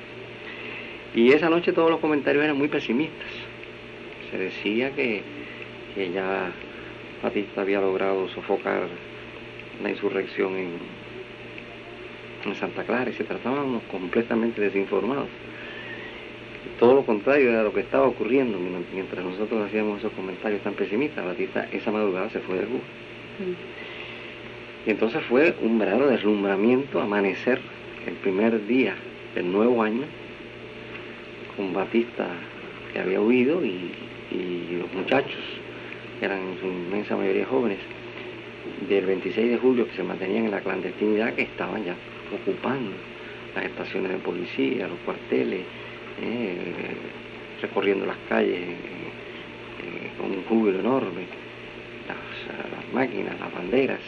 Y 1.16 1.32
esa 1.32 1.50
noche 1.50 1.74
todos 1.74 1.90
los 1.90 2.00
comentarios 2.00 2.44
eran 2.44 2.58
muy 2.58 2.68
pesimistas. 2.68 3.30
Se 4.30 4.38
decía 4.38 4.92
que, 4.92 5.24
que 5.96 6.12
ya 6.12 6.52
Batista 7.24 7.62
había 7.62 7.82
logrado 7.82 8.28
sofocar 8.30 8.88
la 9.82 9.90
insurrección 9.90 10.56
en, 10.56 10.72
en 12.46 12.56
Santa 12.56 12.84
Clara, 12.84 13.10
y 13.10 13.14
se 13.14 13.24
tratábamos 13.24 13.82
completamente 13.84 14.62
desinformados. 14.62 15.28
Todo 16.80 16.94
lo 16.94 17.06
contrario 17.06 17.50
era 17.50 17.64
lo 17.64 17.74
que 17.74 17.82
estaba 17.82 18.06
ocurriendo 18.06 18.58
mientras 18.94 19.24
nosotros 19.24 19.68
hacíamos 19.68 20.00
esos 20.00 20.12
comentarios 20.14 20.62
tan 20.62 20.74
pesimistas. 20.74 21.26
Batista 21.26 21.68
esa 21.72 21.92
madrugada 21.92 22.30
se 22.30 22.40
fue 22.40 22.58
de 22.58 22.66
Cuba. 22.66 22.82
Y 24.86 24.90
entonces 24.90 25.24
fue 25.24 25.56
un 25.62 25.80
verdadero 25.80 26.08
deslumbramiento 26.08 27.02
amanecer 27.02 27.60
el 28.06 28.14
primer 28.16 28.66
día 28.68 28.96
del 29.34 29.52
nuevo 29.52 29.82
año 29.82 30.04
con 31.56 31.74
Batista 31.74 32.28
que 32.94 33.00
había 33.00 33.20
huido 33.22 33.64
y, 33.64 33.92
los 34.80 34.94
muchachos, 34.94 35.42
que 36.20 36.26
eran 36.26 36.40
en 36.40 36.60
su 36.60 36.66
inmensa 36.68 37.16
mayoría 37.16 37.46
jóvenes, 37.46 37.80
del 38.90 39.06
26 39.06 39.52
de 39.52 39.58
julio 39.58 39.88
que 39.88 39.96
se 39.96 40.04
mantenían 40.04 40.46
en 40.46 40.52
la 40.52 40.60
clandestinidad, 40.60 41.34
que 41.34 41.44
estaban 41.44 41.84
ya 41.86 41.96
ocupando 42.34 42.92
las 43.56 43.66
estaciones 43.66 44.12
de 44.12 44.18
policía, 44.18 44.88
los 44.88 45.00
cuarteles, 45.00 45.62
eh, 46.22 46.58
recorriendo 47.62 48.06
las 48.06 48.18
calles 48.30 48.60
eh, 48.60 50.12
con 50.18 50.32
un 50.32 50.44
júbilo 50.44 50.80
enorme, 50.80 51.26
las, 52.08 52.94
máquinas, 52.94 53.40
las 53.40 53.54
banderas, 53.54 54.00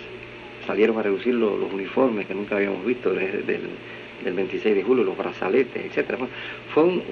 salieron 0.66 0.98
a 0.98 1.04
reducir 1.04 1.34
los, 1.34 1.72
uniformes 1.72 2.28
que 2.28 2.34
nunca 2.34 2.56
habíamos 2.56 2.86
visto 2.86 3.14
desde 3.14 3.60
del 4.24 4.34
26 4.34 4.76
de 4.76 4.84
julio, 4.84 5.04
los 5.04 5.18
brazaletes, 5.18 5.86
etcétera. 5.86 6.18
Fue 6.74 6.84
un, 6.84 7.04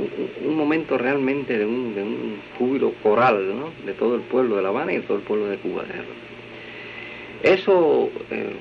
momento 0.56 0.98
realmente 0.98 1.58
de 1.58 1.66
un, 1.66 1.96
de 1.96 2.04
júbilo 2.58 2.94
coral 3.04 3.46
de 3.86 3.94
todo 3.94 4.16
el 4.16 4.22
pueblo 4.22 4.56
de 4.58 4.64
La 4.64 4.70
Habana 4.70 4.94
y 4.94 4.98
de 4.98 5.02
todo 5.04 5.18
el 5.18 5.24
pueblo 5.24 5.48
de 5.48 5.58
Cuba. 5.58 5.84
Eso 7.44 8.10
eh, 8.32 8.56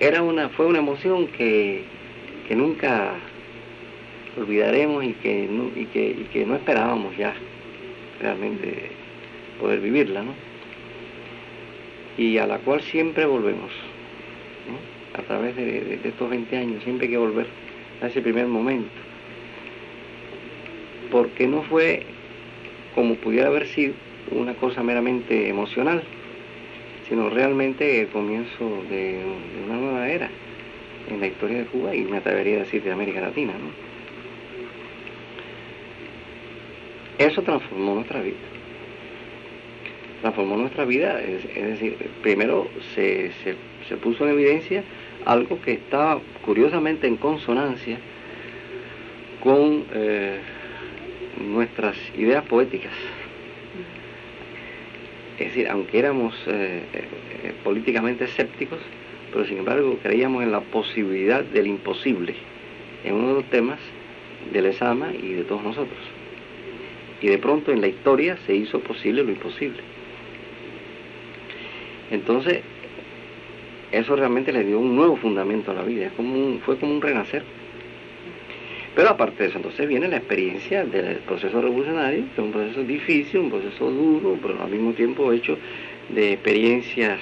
era 0.00 0.22
una, 0.22 0.50
fue 0.50 0.66
una 0.66 0.78
emoción 0.78 1.26
que, 1.28 1.84
que 2.46 2.54
nunca 2.54 3.14
olvidaremos 4.38 5.04
y 5.04 5.12
que, 5.14 5.48
no, 5.50 5.70
y, 5.74 5.86
que, 5.86 6.06
y 6.06 6.28
que 6.32 6.46
no 6.46 6.56
esperábamos 6.56 7.16
ya 7.16 7.34
realmente 8.20 8.90
poder 9.60 9.80
vivirla, 9.80 10.22
¿no? 10.22 10.34
Y 12.16 12.38
a 12.38 12.46
la 12.46 12.58
cual 12.58 12.80
siempre 12.80 13.26
volvemos 13.26 13.70
a 15.14 15.22
través 15.22 15.54
de, 15.56 16.00
estos 16.04 16.28
20 16.28 16.56
años, 16.56 16.82
siempre 16.82 17.06
hay 17.06 17.12
que 17.12 17.18
volver 17.18 17.46
a 18.02 18.06
ese 18.06 18.20
primer 18.20 18.46
momento. 18.46 18.90
Porque 21.10 21.46
no 21.46 21.62
fue 21.62 22.02
como 22.94 23.14
pudiera 23.16 23.48
haber 23.48 23.66
sido 23.68 23.94
una 24.30 24.54
cosa 24.54 24.82
meramente 24.82 25.48
emocional, 25.48 26.02
sino 27.08 27.30
realmente 27.30 28.00
el 28.00 28.08
comienzo 28.08 28.82
de, 28.90 29.20
una 29.66 29.76
nueva 29.76 30.08
era 30.08 30.30
en 31.10 31.20
la 31.20 31.26
historia 31.26 31.58
de 31.58 31.64
Cuba 31.66 31.94
y 31.94 32.02
me 32.02 32.16
atrevería 32.16 32.56
a 32.56 32.60
decir 32.60 32.82
de 32.82 32.92
América 32.92 33.20
Latina. 33.20 33.52
Eso 37.24 37.42
transformó 37.42 37.94
nuestra 37.94 38.20
vida. 38.20 38.36
Transformó 40.20 40.56
nuestra 40.56 40.84
vida, 40.84 41.20
es, 41.20 41.54
decir, 41.54 41.96
primero 42.22 42.68
se, 42.94 43.30
se 43.88 43.96
puso 43.96 44.24
en 44.24 44.32
evidencia 44.32 44.84
algo 45.24 45.60
que 45.60 45.72
estaba 45.72 46.20
curiosamente 46.44 47.06
en 47.06 47.16
consonancia 47.16 47.98
con 49.42 49.84
eh, 49.94 50.38
nuestras 51.40 51.96
ideas 52.16 52.44
poéticas. 52.44 52.92
Es 55.38 55.48
decir, 55.48 55.68
aunque 55.68 55.98
éramos 55.98 56.34
eh, 56.46 56.82
eh, 56.92 57.52
políticamente 57.64 58.24
escépticos, 58.24 58.78
pero 59.32 59.44
sin 59.46 59.58
embargo 59.58 59.98
creíamos 60.02 60.42
en 60.42 60.52
la 60.52 60.60
posibilidad 60.60 61.42
del 61.42 61.66
imposible 61.66 62.34
en 63.04 63.14
uno 63.14 63.28
de 63.28 63.34
los 63.34 63.50
temas 63.50 63.80
del 64.52 64.66
Esama 64.66 65.12
y 65.12 65.32
de 65.32 65.44
todos 65.44 65.62
nosotros. 65.62 66.13
Y 67.24 67.28
de 67.28 67.38
pronto 67.38 67.72
en 67.72 67.80
la 67.80 67.86
historia 67.86 68.36
se 68.44 68.54
hizo 68.54 68.80
posible 68.80 69.24
lo 69.24 69.30
imposible. 69.30 69.78
Entonces, 72.10 72.60
eso 73.92 74.14
realmente 74.14 74.52
le 74.52 74.62
dio 74.62 74.78
un 74.78 74.94
nuevo 74.94 75.16
fundamento 75.16 75.70
a 75.70 75.74
la 75.74 75.84
vida, 75.84 76.10
fue 76.14 76.76
como 76.76 76.92
un 76.92 77.00
renacer. 77.00 77.42
Pero 78.94 79.08
aparte 79.08 79.42
de 79.42 79.48
eso, 79.48 79.56
entonces 79.56 79.88
viene 79.88 80.06
la 80.06 80.18
experiencia 80.18 80.84
del 80.84 81.16
proceso 81.20 81.62
revolucionario, 81.62 82.24
que 82.34 82.42
es 82.42 82.46
un 82.46 82.52
proceso 82.52 82.82
difícil, 82.82 83.40
un 83.40 83.50
proceso 83.50 83.90
duro, 83.90 84.36
pero 84.42 84.62
al 84.62 84.70
mismo 84.70 84.92
tiempo 84.92 85.32
hecho 85.32 85.56
de 86.10 86.34
experiencias 86.34 87.20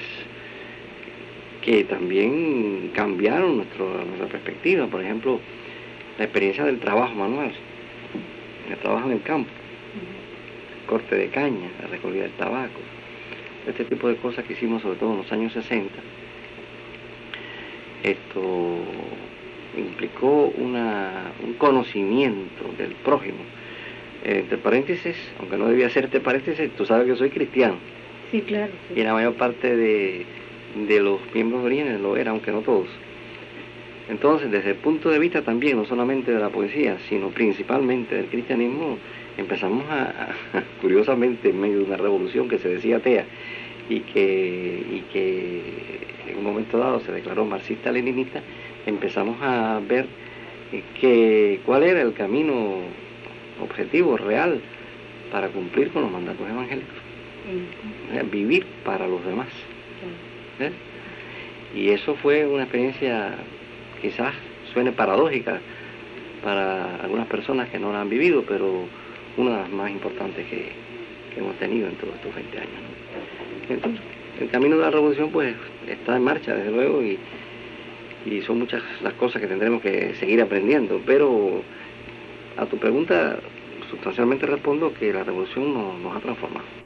que 1.61 1.85
también 1.85 2.91
cambiaron 2.93 3.55
nuestra 3.55 4.27
perspectiva. 4.29 4.85
Por 4.87 5.01
ejemplo, 5.01 5.39
la 6.17 6.25
experiencia 6.25 6.65
del 6.65 6.79
trabajo 6.79 7.15
manual, 7.15 7.53
el 8.69 8.77
trabajo 8.79 9.07
en 9.07 9.13
el 9.13 9.21
campo, 9.21 9.49
corte 10.83 11.15
de 11.15 11.27
caña, 11.29 11.69
la 11.81 11.87
recogida 11.87 12.23
del 12.23 12.31
tabaco, 12.33 12.79
este 13.67 13.85
tipo 13.85 14.07
de 14.07 14.15
cosas 14.17 14.45
que 14.45 14.53
hicimos 14.53 14.81
sobre 14.81 14.97
todo 14.97 15.11
en 15.11 15.17
los 15.17 15.31
años 15.31 15.53
60 15.53 15.89
esto 18.03 18.77
implicó 19.77 20.53
una, 20.57 21.31
un 21.43 21.53
conocimiento 21.53 22.65
del 22.77 22.91
prójimo. 22.95 23.39
Eh, 24.23 24.39
entre 24.39 24.57
paréntesis, 24.57 25.15
aunque 25.39 25.57
no 25.57 25.67
debía 25.67 25.89
ser 25.89 26.05
entre 26.05 26.19
paréntesis, 26.19 26.69
tú 26.71 26.85
sabes 26.85 27.07
que 27.07 27.15
soy 27.15 27.29
cristiano. 27.29 27.75
Sí, 28.31 28.41
claro. 28.41 28.71
Y 28.95 29.01
la 29.03 29.13
mayor 29.13 29.33
parte 29.35 29.75
de, 29.75 30.25
los 30.99 31.19
miembros 31.33 31.61
de 31.61 31.67
Oriente 31.67 31.99
lo 31.99 32.17
era, 32.17 32.31
aunque 32.31 32.51
no 32.51 32.59
todos. 32.59 32.87
Entonces, 34.09 34.51
desde 34.51 34.71
el 34.71 34.75
punto 34.75 35.09
de 35.09 35.17
vista 35.17 35.41
también, 35.41 35.77
no 35.77 35.85
solamente 35.85 36.31
de 36.33 36.39
la 36.39 36.49
poesía, 36.49 36.97
sino 37.07 37.29
principalmente 37.29 38.15
del 38.15 38.25
cristianismo, 38.25 38.97
empezamos 39.37 39.83
a, 39.89 40.29
curiosamente, 40.81 41.49
en 41.49 41.59
medio 41.59 41.79
de 41.79 41.85
una 41.85 41.97
revolución 41.97 42.47
que 42.47 42.59
se 42.59 42.69
decía 42.69 42.97
atea, 42.97 43.25
y 43.89 43.99
que, 44.01 44.83
y 44.91 44.99
que 45.11 45.61
en 46.29 46.37
un 46.37 46.43
momento 46.43 46.77
dado 46.77 46.99
se 47.01 47.11
declaró 47.11 47.45
marxista-leninista, 47.45 48.41
empezamos 48.85 49.37
a 49.41 49.79
ver 49.87 50.05
eh, 50.71 50.83
que, 50.99 51.59
cuál 51.65 51.83
era 51.83 52.01
el 52.01 52.13
camino 52.13 52.77
objetivo, 53.61 54.17
real, 54.17 54.61
para 55.31 55.47
cumplir 55.49 55.89
con 55.89 56.03
los 56.03 56.11
mandatos 56.11 56.47
evangélicos. 56.49 56.95
vivir 58.31 58.65
para 58.85 59.07
los 59.07 59.23
demás. 59.25 59.47
¿Eh? 60.59 60.71
Y 61.75 61.89
eso 61.89 62.15
fue 62.15 62.45
una 62.45 62.63
experiencia, 62.63 63.35
quizás 64.01 64.33
suene 64.71 64.91
paradójica 64.91 65.59
para 66.43 66.97
algunas 66.97 67.27
personas 67.27 67.69
que 67.69 67.79
no 67.79 67.91
la 67.91 68.01
han 68.01 68.09
vivido, 68.09 68.43
pero 68.47 68.85
una 69.37 69.51
de 69.51 69.57
las 69.57 69.69
más 69.71 69.91
importantes 69.91 70.45
que, 70.47 70.71
hemos 71.35 71.55
tenido 71.55 71.87
en 71.87 71.95
todos 71.95 72.13
estos 72.15 72.35
20 72.35 72.57
años. 72.59 73.99
el 74.39 74.49
camino 74.49 74.75
de 74.75 74.83
la 74.83 74.91
revolución 74.91 75.31
pues 75.31 75.55
está 75.87 76.15
en 76.15 76.23
marcha, 76.23 76.53
desde 76.53 76.71
luego, 76.71 77.01
y, 77.01 77.17
son 78.45 78.59
muchas 78.59 78.81
las 79.01 79.13
cosas 79.13 79.41
que 79.41 79.47
tendremos 79.47 79.81
que 79.81 80.15
seguir 80.15 80.41
aprendiendo. 80.41 81.01
Pero 81.05 81.61
a 82.57 82.65
tu 82.65 82.77
pregunta, 82.77 83.39
sustancialmente 83.89 84.45
respondo 84.45 84.93
que 84.93 85.11
la 85.11 85.23
revolución 85.23 85.73
nos 86.01 86.15
ha 86.15 86.19
transformado. 86.19 86.82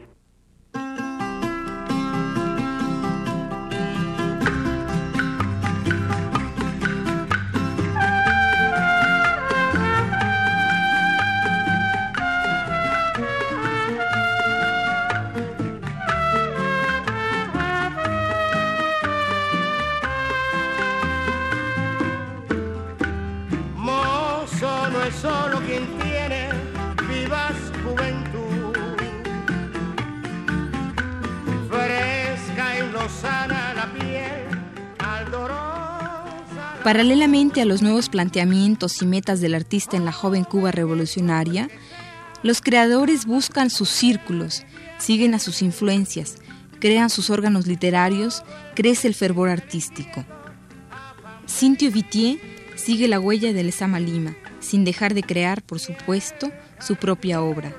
Paralelamente 36.84 37.62
a 37.62 37.66
los 37.66 37.82
nuevos 37.82 38.08
planteamientos 38.08 39.02
y 39.02 39.06
metas 39.06 39.42
del 39.42 39.56
artista 39.56 39.98
en 39.98 40.06
la 40.06 40.14
joven 40.14 40.46
Cuba 40.46 40.72
revolucionaria, 40.72 41.70
los 42.44 42.62
creadores 42.62 43.26
buscan 43.26 43.70
sus 43.70 43.90
círculos, 43.90 44.64
siguen 44.98 45.34
a 45.34 45.40
sus 45.40 45.62
influencias, 45.62 46.36
crean 46.80 47.10
sus 47.10 47.30
órganos 47.30 47.68
literarios, 47.68 48.44
crece 48.74 49.10
el 49.10 49.16
fervor 49.16 49.50
artístico. 49.50 50.24
Cintio 51.46 51.92
Vitier 51.92 52.40
sigue 52.76 53.10
la 53.10 53.20
huella 53.20 53.52
de 53.52 53.64
Lezama 53.64 54.00
Lima, 54.00 54.38
sin 54.62 54.86
dejar 54.86 55.14
de 55.14 55.24
crear, 55.24 55.62
por 55.64 55.80
supuesto, 55.80 56.52
su 56.80 56.96
propia 56.96 57.42
obra. 57.42 57.74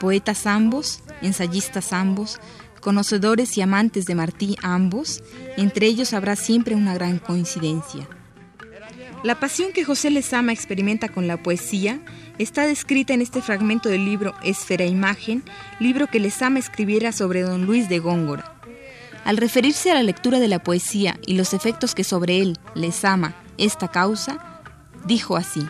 Poetas 0.00 0.46
ambos, 0.46 1.02
ensayistas 1.22 1.92
ambos, 1.92 2.38
conocedores 2.80 3.56
y 3.56 3.62
amantes 3.62 4.06
de 4.06 4.14
Martí 4.14 4.56
ambos, 4.62 5.22
entre 5.56 5.86
ellos 5.86 6.12
habrá 6.12 6.36
siempre 6.36 6.74
una 6.74 6.94
gran 6.94 7.18
coincidencia. 7.18 8.08
La 9.22 9.40
pasión 9.40 9.72
que 9.72 9.84
José 9.84 10.10
Lezama 10.10 10.52
experimenta 10.52 11.08
con 11.08 11.26
la 11.26 11.42
poesía 11.42 12.00
está 12.38 12.66
descrita 12.66 13.12
en 13.12 13.22
este 13.22 13.42
fragmento 13.42 13.88
del 13.88 14.04
libro 14.04 14.34
Esfera 14.44 14.84
Imagen, 14.84 15.42
libro 15.80 16.06
que 16.06 16.20
Lezama 16.20 16.58
escribiera 16.58 17.10
sobre 17.10 17.40
don 17.40 17.66
Luis 17.66 17.88
de 17.88 17.98
Góngora. 17.98 18.54
Al 19.24 19.38
referirse 19.38 19.90
a 19.90 19.94
la 19.94 20.04
lectura 20.04 20.38
de 20.38 20.46
la 20.46 20.62
poesía 20.62 21.18
y 21.26 21.36
los 21.36 21.54
efectos 21.54 21.94
que 21.96 22.04
sobre 22.04 22.40
él 22.40 22.56
Lezama 22.76 23.34
esta 23.58 23.88
causa, 23.88 24.62
dijo 25.06 25.36
así. 25.36 25.66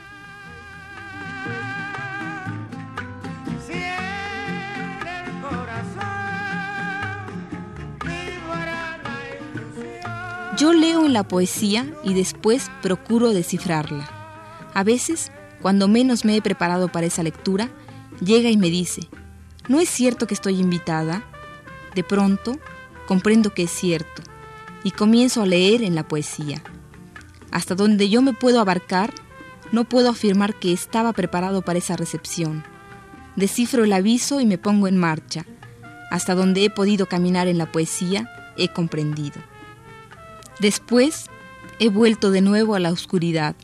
Yo 10.66 10.72
leo 10.72 11.06
en 11.06 11.12
la 11.12 11.22
poesía 11.22 11.94
y 12.02 12.12
después 12.12 12.72
procuro 12.82 13.32
descifrarla. 13.32 14.10
A 14.74 14.82
veces, 14.82 15.30
cuando 15.62 15.86
menos 15.86 16.24
me 16.24 16.34
he 16.34 16.42
preparado 16.42 16.88
para 16.88 17.06
esa 17.06 17.22
lectura, 17.22 17.70
llega 18.20 18.50
y 18.50 18.56
me 18.56 18.68
dice, 18.68 19.02
¿no 19.68 19.78
es 19.78 19.88
cierto 19.88 20.26
que 20.26 20.34
estoy 20.34 20.58
invitada? 20.58 21.22
De 21.94 22.02
pronto, 22.02 22.58
comprendo 23.06 23.54
que 23.54 23.62
es 23.62 23.70
cierto 23.70 24.24
y 24.82 24.90
comienzo 24.90 25.42
a 25.42 25.46
leer 25.46 25.84
en 25.84 25.94
la 25.94 26.08
poesía. 26.08 26.60
Hasta 27.52 27.76
donde 27.76 28.08
yo 28.08 28.20
me 28.20 28.32
puedo 28.32 28.58
abarcar, 28.58 29.14
no 29.70 29.84
puedo 29.84 30.10
afirmar 30.10 30.56
que 30.56 30.72
estaba 30.72 31.12
preparado 31.12 31.62
para 31.62 31.78
esa 31.78 31.96
recepción. 31.96 32.64
Descifro 33.36 33.84
el 33.84 33.92
aviso 33.92 34.40
y 34.40 34.46
me 34.46 34.58
pongo 34.58 34.88
en 34.88 34.96
marcha. 34.96 35.46
Hasta 36.10 36.34
donde 36.34 36.64
he 36.64 36.70
podido 36.70 37.06
caminar 37.06 37.46
en 37.46 37.56
la 37.56 37.70
poesía, 37.70 38.28
he 38.56 38.66
comprendido. 38.66 39.40
Después 40.60 41.26
he 41.78 41.88
vuelto 41.90 42.30
de 42.30 42.40
nuevo 42.40 42.74
a 42.74 42.80
la 42.80 42.90
oscuridad, 42.90 43.54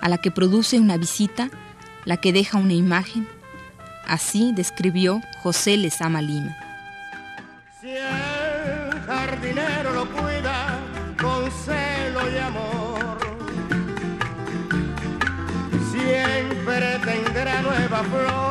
a 0.00 0.08
la 0.08 0.18
que 0.18 0.30
produce 0.30 0.78
una 0.78 0.96
visita, 0.96 1.50
la 2.04 2.16
que 2.16 2.32
deja 2.32 2.58
una 2.58 2.72
imagen. 2.72 3.28
Así 4.06 4.52
describió 4.54 5.20
José 5.42 5.76
Lezama 5.76 6.22
Lima. 6.22 6.56
Si 7.80 7.90
el 7.90 9.00
jardinero 9.06 9.92
lo 9.92 10.10
cuida 10.10 10.80
con 11.20 11.50
celo 11.50 12.30
y 12.32 12.38
amor, 12.38 13.18
siempre 15.92 16.98
tendrá 17.04 17.62
nueva 17.62 18.04
flor 18.04 18.49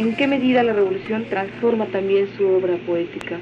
¿En 0.00 0.16
qué 0.16 0.26
medida 0.26 0.62
la 0.62 0.72
revolución 0.72 1.26
transforma 1.26 1.84
también 1.84 2.26
su 2.34 2.48
obra 2.48 2.74
poética? 2.86 3.36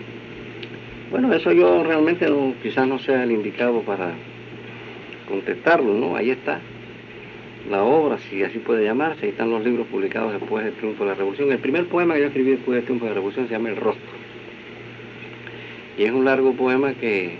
Bueno, 1.09 1.33
eso 1.33 1.53
yo 1.53 1.85
realmente 1.85 2.27
quizás 2.61 2.85
no 2.85 2.99
sea 2.99 3.23
el 3.23 3.31
indicado 3.31 3.83
para 3.83 4.11
contestarlo, 5.29 5.94
¿no? 5.94 6.16
Ahí 6.16 6.31
está 6.31 6.59
la 7.71 7.85
obra, 7.85 8.18
si 8.18 8.42
así 8.42 8.59
puede 8.59 8.83
llamarse, 8.83 9.27
ahí 9.27 9.31
están 9.31 9.53
los 9.53 9.62
libros 9.62 9.87
publicados 9.87 10.33
después 10.33 10.64
del 10.64 10.75
triunfo 10.75 11.05
de 11.05 11.11
la 11.11 11.14
revolución. 11.14 11.53
El 11.53 11.61
primer 11.61 11.87
poema 11.87 12.14
que 12.14 12.23
yo 12.23 12.27
escribí 12.27 12.51
después 12.51 12.75
del 12.75 12.85
triunfo 12.87 13.05
de 13.05 13.11
la 13.11 13.14
revolución 13.14 13.47
se 13.47 13.53
llama 13.53 13.68
El 13.68 13.77
rostro. 13.77 14.11
Y 15.97 16.03
es 16.03 16.11
un 16.11 16.25
largo 16.25 16.55
poema 16.55 16.92
que, 16.94 17.37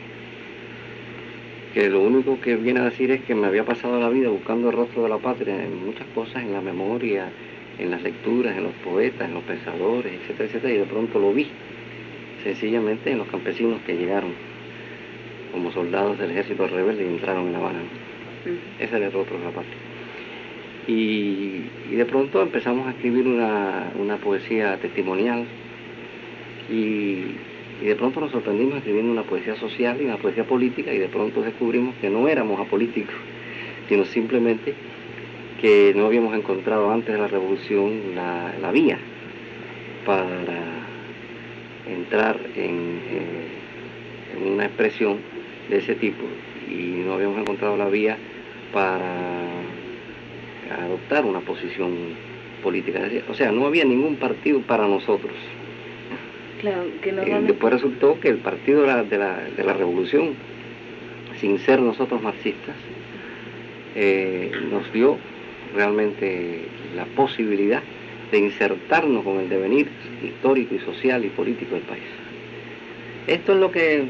que 1.74 1.90
lo 1.90 2.02
único 2.02 2.40
que 2.40 2.54
viene 2.54 2.78
a 2.78 2.85
decir 2.85 3.11
es 3.11 3.22
que 3.22 3.35
me 3.35 3.48
había 3.48 3.64
pasado 3.64 3.98
la 3.98 4.11
vida 4.11 4.28
buscando 4.28 4.70
el 4.70 4.76
rostro 4.76 5.02
de 5.02 5.09
la 5.09 5.18
patria 5.18 5.61
en 5.61 5.85
muchas 5.85 6.07
cosas, 6.14 6.40
en 6.40 6.52
la 6.52 6.61
memoria, 6.61 7.33
en 7.78 7.90
las 7.90 8.02
lecturas, 8.02 8.56
en 8.56 8.64
los 8.64 8.74
poetas, 8.84 9.28
en 9.28 9.34
los 9.34 9.44
pensadores, 9.44 10.12
etcétera, 10.12 10.48
etcétera, 10.48 10.74
y 10.74 10.78
de 10.78 10.84
pronto 10.84 11.18
lo 11.18 11.32
vi, 11.32 11.46
sencillamente 12.42 13.10
en 13.10 13.18
los 13.18 13.28
campesinos 13.28 13.80
que 13.86 13.96
llegaron 13.96 14.32
como 15.52 15.72
soldados 15.72 16.18
del 16.18 16.30
ejército 16.32 16.66
rebelde 16.66 17.04
y 17.04 17.08
entraron 17.08 17.46
en 17.46 17.52
La 17.52 17.58
Habana. 17.58 17.80
Ese 18.78 18.96
era 18.96 19.06
el 19.06 19.12
rostro 19.12 19.38
de 19.38 19.44
la 19.44 19.50
patria. 19.50 19.74
Y, 20.86 21.96
de 21.96 22.04
pronto 22.06 22.42
empezamos 22.42 22.86
a 22.86 22.90
escribir 22.90 23.26
una, 23.26 24.16
poesía 24.22 24.76
testimonial 24.78 25.44
y, 26.70 27.24
y, 27.82 27.86
de 27.86 27.94
pronto 27.96 28.20
nos 28.20 28.30
sorprendimos 28.30 28.78
escribiendo 28.78 29.12
una 29.12 29.22
poesía 29.22 29.54
social 29.56 29.98
y 30.00 30.04
una 30.04 30.16
poesía 30.16 30.44
política 30.44 30.92
y 30.92 30.98
de 30.98 31.08
pronto 31.08 31.42
descubrimos 31.42 31.94
que 31.96 32.08
no 32.08 32.28
éramos 32.28 32.60
apolíticos, 32.60 33.14
sino 33.88 34.04
simplemente 34.04 34.74
que 35.61 35.92
no 35.94 36.07
habíamos 36.07 36.35
encontrado 36.37 36.90
antes 36.90 37.12
de 37.12 37.21
la 37.21 37.29
revolución 37.29 38.14
la, 38.14 38.71
vía 38.73 38.99
para 40.07 40.40
entrar 41.87 42.38
en, 42.55 43.01
una 44.47 44.66
expresión 44.66 45.18
de 45.68 45.79
ese 45.79 45.94
tipo 45.97 46.23
y 46.71 47.03
no 47.05 47.14
habíamos 47.14 47.38
encontrado 47.38 47.77
la 47.77 47.88
vía 47.88 48.16
para 48.73 49.16
adoptar 50.85 51.25
una 51.25 51.40
posición 51.40 51.92
política. 52.62 53.01
O 53.29 53.35
sea, 53.35 53.51
no 53.51 53.66
había 53.66 53.85
ningún 53.85 54.16
partido 54.16 54.61
para 54.61 54.87
nosotros. 54.87 55.35
Claro, 56.61 56.85
que 57.03 57.11
eh, 57.11 57.40
después 57.47 57.73
resultó 57.73 58.18
que 58.21 58.29
el 58.29 58.38
partido 58.38 58.83
de 58.83 58.87
la, 58.87 59.03
de 59.05 59.64
la, 59.64 59.73
revolución, 59.73 60.35
sin 61.40 61.59
ser 61.61 61.81
nosotros 61.81 62.21
marxistas, 62.21 62.75
eh, 63.94 64.51
nos 64.71 64.92
dio 64.92 65.18
realmente 65.74 66.62
la 66.94 67.04
posibilidad 67.04 67.83
de 68.31 68.38
insertarnos 68.38 69.24
con 69.24 69.38
el 69.38 69.48
devenir 69.48 69.88
histórico 70.22 70.74
y 70.74 70.78
social 70.81 71.24
y 71.24 71.28
político 71.28 71.74
del 71.74 71.85
país. 71.85 72.04
Esto 73.26 73.52
es 73.52 73.59
lo 73.59 73.70
que 73.70 74.07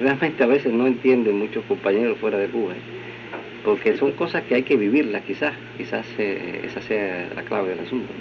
realmente 0.00 0.44
a 0.44 0.46
veces 0.46 0.72
no 0.72 0.86
entienden 0.86 1.38
muchos 1.38 1.64
compañeros 1.64 2.18
fuera 2.18 2.38
de 2.38 2.48
Cuba, 2.48 2.72
¿eh? 2.72 3.00
porque 3.64 3.96
son 3.96 4.12
cosas 4.12 4.44
que 4.44 4.54
hay 4.54 4.62
que 4.62 4.76
vivirlas 4.76 5.22
quizás, 5.22 5.54
quizás 5.76 6.06
eh, 6.18 6.62
esa 6.64 6.80
sea 6.82 7.28
la 7.34 7.42
clave 7.42 7.70
del 7.70 7.80
asunto. 7.80 8.12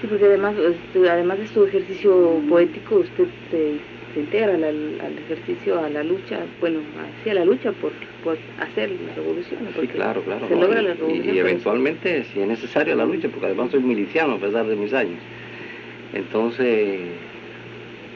Sí, 0.00 0.06
porque 0.08 0.24
además, 0.24 0.54
este, 0.56 1.10
además 1.10 1.38
de 1.38 1.46
su 1.48 1.64
ejercicio 1.64 2.40
poético, 2.48 2.96
usted 2.96 3.26
eh, 3.52 3.78
se 4.14 4.20
integra 4.20 4.54
al, 4.54 5.18
ejercicio, 5.24 5.80
a 5.80 5.88
la 5.88 6.02
lucha, 6.02 6.40
bueno, 6.60 6.80
hacia 7.20 7.34
la 7.34 7.44
lucha 7.44 7.72
por, 7.72 7.92
por 8.22 8.36
hacer 8.60 8.90
la 8.90 9.14
revolución. 9.14 9.60
Sí, 9.80 9.86
claro, 9.88 10.22
claro. 10.22 10.48
Se 10.48 10.54
logra 10.54 10.82
la 10.82 10.94
revolución. 10.94 11.34
Y, 11.34 11.38
eventualmente, 11.38 12.24
si 12.24 12.40
es 12.40 12.48
necesario, 12.48 12.94
la 12.94 13.04
lucha, 13.04 13.28
porque 13.28 13.46
además 13.46 13.70
soy 13.70 13.80
miliciano 13.80 14.34
a 14.34 14.38
pesar 14.38 14.66
de 14.66 14.76
mis 14.76 14.92
años. 14.92 15.18
Entonces, 16.12 17.00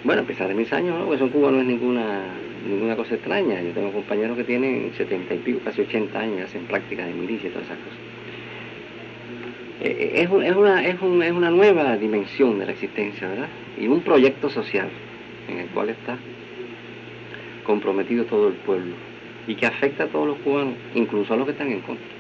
bueno, 0.04 0.22
a 0.22 0.24
pesar 0.26 0.48
de 0.48 0.54
mis 0.54 0.72
años, 0.72 0.98
¿no? 0.98 1.12
eso 1.14 1.24
en 1.24 1.30
Cuba 1.30 1.50
no 1.50 1.60
es 1.60 1.66
ninguna 1.66 2.24
ninguna 2.68 2.96
cosa 2.96 3.14
extraña. 3.14 3.62
Yo 3.62 3.70
tengo 3.70 3.92
compañeros 3.92 4.36
que 4.36 4.44
tienen 4.44 4.92
setenta 4.96 5.34
y 5.34 5.38
pico, 5.38 5.60
casi 5.64 5.82
80 5.82 6.18
años, 6.18 6.40
hacen 6.42 6.64
prácticas 6.64 7.06
de 7.06 7.14
milicia 7.14 7.48
y 7.48 7.52
todas 7.52 7.66
esas 7.66 7.78
cosas. 7.78 7.98
Eh, 9.82 9.96
eh, 10.00 10.10
es, 10.22 10.24
es, 10.24 10.56
una, 10.56 10.84
es, 10.84 11.00
un, 11.00 11.22
es 11.22 11.32
una 11.32 11.50
nueva 11.50 11.96
dimensión 11.96 12.58
de 12.58 12.66
la 12.66 12.72
existencia, 12.72 13.28
¿verdad? 13.28 13.48
Y 13.78 13.86
un 13.86 14.00
proyecto 14.00 14.50
social 14.50 14.88
en 15.48 15.58
el 15.58 15.68
cual 15.68 15.90
está 15.90 16.18
comprometido 17.64 18.24
todo 18.24 18.48
el 18.48 18.54
pueblo 18.54 18.94
y 19.46 19.54
que 19.54 19.66
afecta 19.66 20.04
a 20.04 20.08
todos 20.08 20.26
los 20.26 20.38
cubanos, 20.38 20.74
incluso 20.94 21.34
a 21.34 21.36
los 21.36 21.46
que 21.46 21.52
están 21.52 21.70
en 21.70 21.80
contra. 21.80 22.15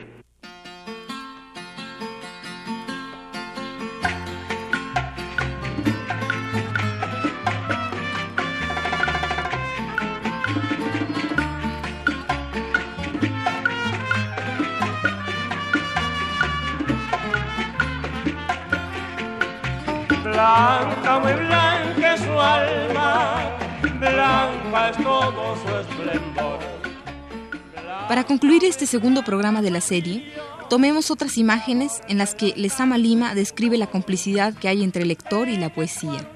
Para 28.08 28.24
concluir 28.24 28.64
este 28.64 28.86
segundo 28.86 29.24
programa 29.24 29.62
de 29.62 29.70
la 29.70 29.80
serie, 29.80 30.32
tomemos 30.70 31.10
otras 31.10 31.38
imágenes 31.38 32.02
en 32.08 32.18
las 32.18 32.34
que 32.34 32.54
Lezama 32.56 32.98
Lima 32.98 33.34
describe 33.34 33.76
la 33.78 33.88
complicidad 33.88 34.54
que 34.54 34.68
hay 34.68 34.82
entre 34.82 35.02
el 35.02 35.08
lector 35.08 35.48
y 35.48 35.56
la 35.56 35.74
poesía. 35.74 36.28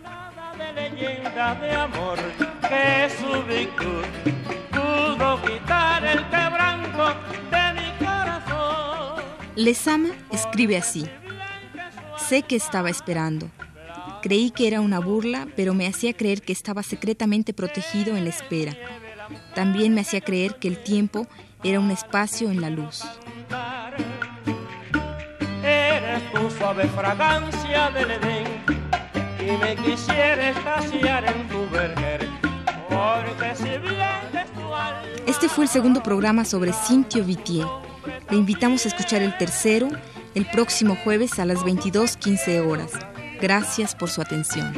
Lezama 9.56 10.09
escribe 10.33 10.76
así. 10.76 11.06
Sé 12.16 12.42
que 12.42 12.56
estaba 12.56 12.90
esperando. 12.90 13.50
Creí 14.22 14.50
que 14.50 14.66
era 14.66 14.80
una 14.80 15.00
burla, 15.00 15.48
pero 15.56 15.74
me 15.74 15.87
hacía 15.87 16.12
creer 16.12 16.42
que 16.42 16.52
estaba 16.52 16.83
secretamente 16.83 17.52
protegido 17.52 18.16
en 18.16 18.24
la 18.24 18.30
espera. 18.30 18.76
También 19.54 19.94
me 19.94 20.02
hacía 20.02 20.20
creer 20.20 20.56
que 20.56 20.68
el 20.68 20.82
tiempo 20.82 21.26
era 21.62 21.80
un 21.80 21.90
espacio 21.90 22.50
en 22.50 22.60
la 22.60 22.70
luz. 22.70 23.02
Eres 25.62 26.32
tu 26.32 26.50
suave 26.50 26.84
fragancia 26.88 27.90
del 27.90 28.10
Edén 28.12 28.46
y 29.38 29.56
me 29.62 29.76
quisiera 29.76 30.50
estaciar 30.50 31.24
en 31.24 31.48
tu 31.48 31.68
verger. 31.70 32.28
Porque 32.88 33.54
si 33.54 33.64
bien 33.64 34.46
tu 34.54 34.74
alma, 34.74 35.02
Este 35.26 35.48
fue 35.48 35.64
el 35.64 35.70
segundo 35.70 36.02
programa 36.02 36.44
sobre 36.44 36.72
Cintio 36.72 37.24
Vitier. 37.24 37.66
Le 38.30 38.36
invitamos 38.36 38.84
a 38.84 38.88
escuchar 38.88 39.22
el 39.22 39.36
tercero 39.36 39.88
el 40.34 40.46
próximo 40.46 40.96
jueves 41.02 41.38
a 41.38 41.44
las 41.44 41.58
22.15 41.58 42.66
horas. 42.66 42.92
Gracias 43.40 43.94
por 43.94 44.10
su 44.10 44.20
atención. 44.20 44.72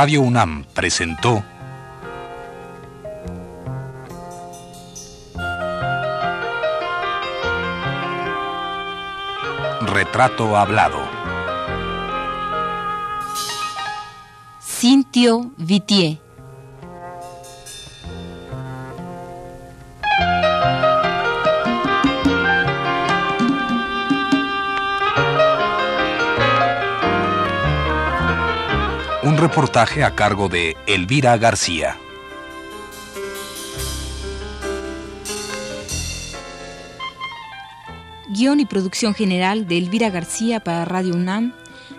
Radio 0.00 0.20
UNAM 0.20 0.64
presentó 0.74 1.42
Retrato 9.80 10.56
Hablado. 10.56 11.00
Cintio 14.60 15.50
Vitier. 15.56 16.27
Un 29.28 29.36
reportaje 29.36 30.04
a 30.04 30.14
cargo 30.14 30.48
de 30.48 30.74
Elvira 30.86 31.36
García. 31.36 31.98
Guión 38.30 38.60
y 38.60 38.64
producción 38.64 39.12
general 39.12 39.68
de 39.68 39.76
Elvira 39.76 40.08
García 40.08 40.60
para 40.60 40.86
Radio 40.86 41.12
UNAM. 41.12 41.52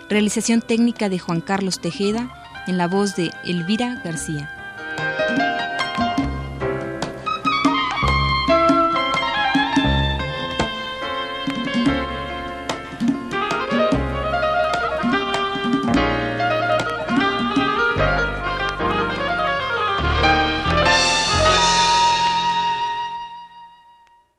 Realización 0.08 0.60
técnica 0.60 1.08
de 1.08 1.20
Juan 1.20 1.40
Carlos 1.40 1.80
Tejeda 1.80 2.34
en 2.66 2.76
la 2.76 2.88
voz 2.88 3.14
de 3.14 3.30
Elvira 3.44 4.02
García. 4.04 4.59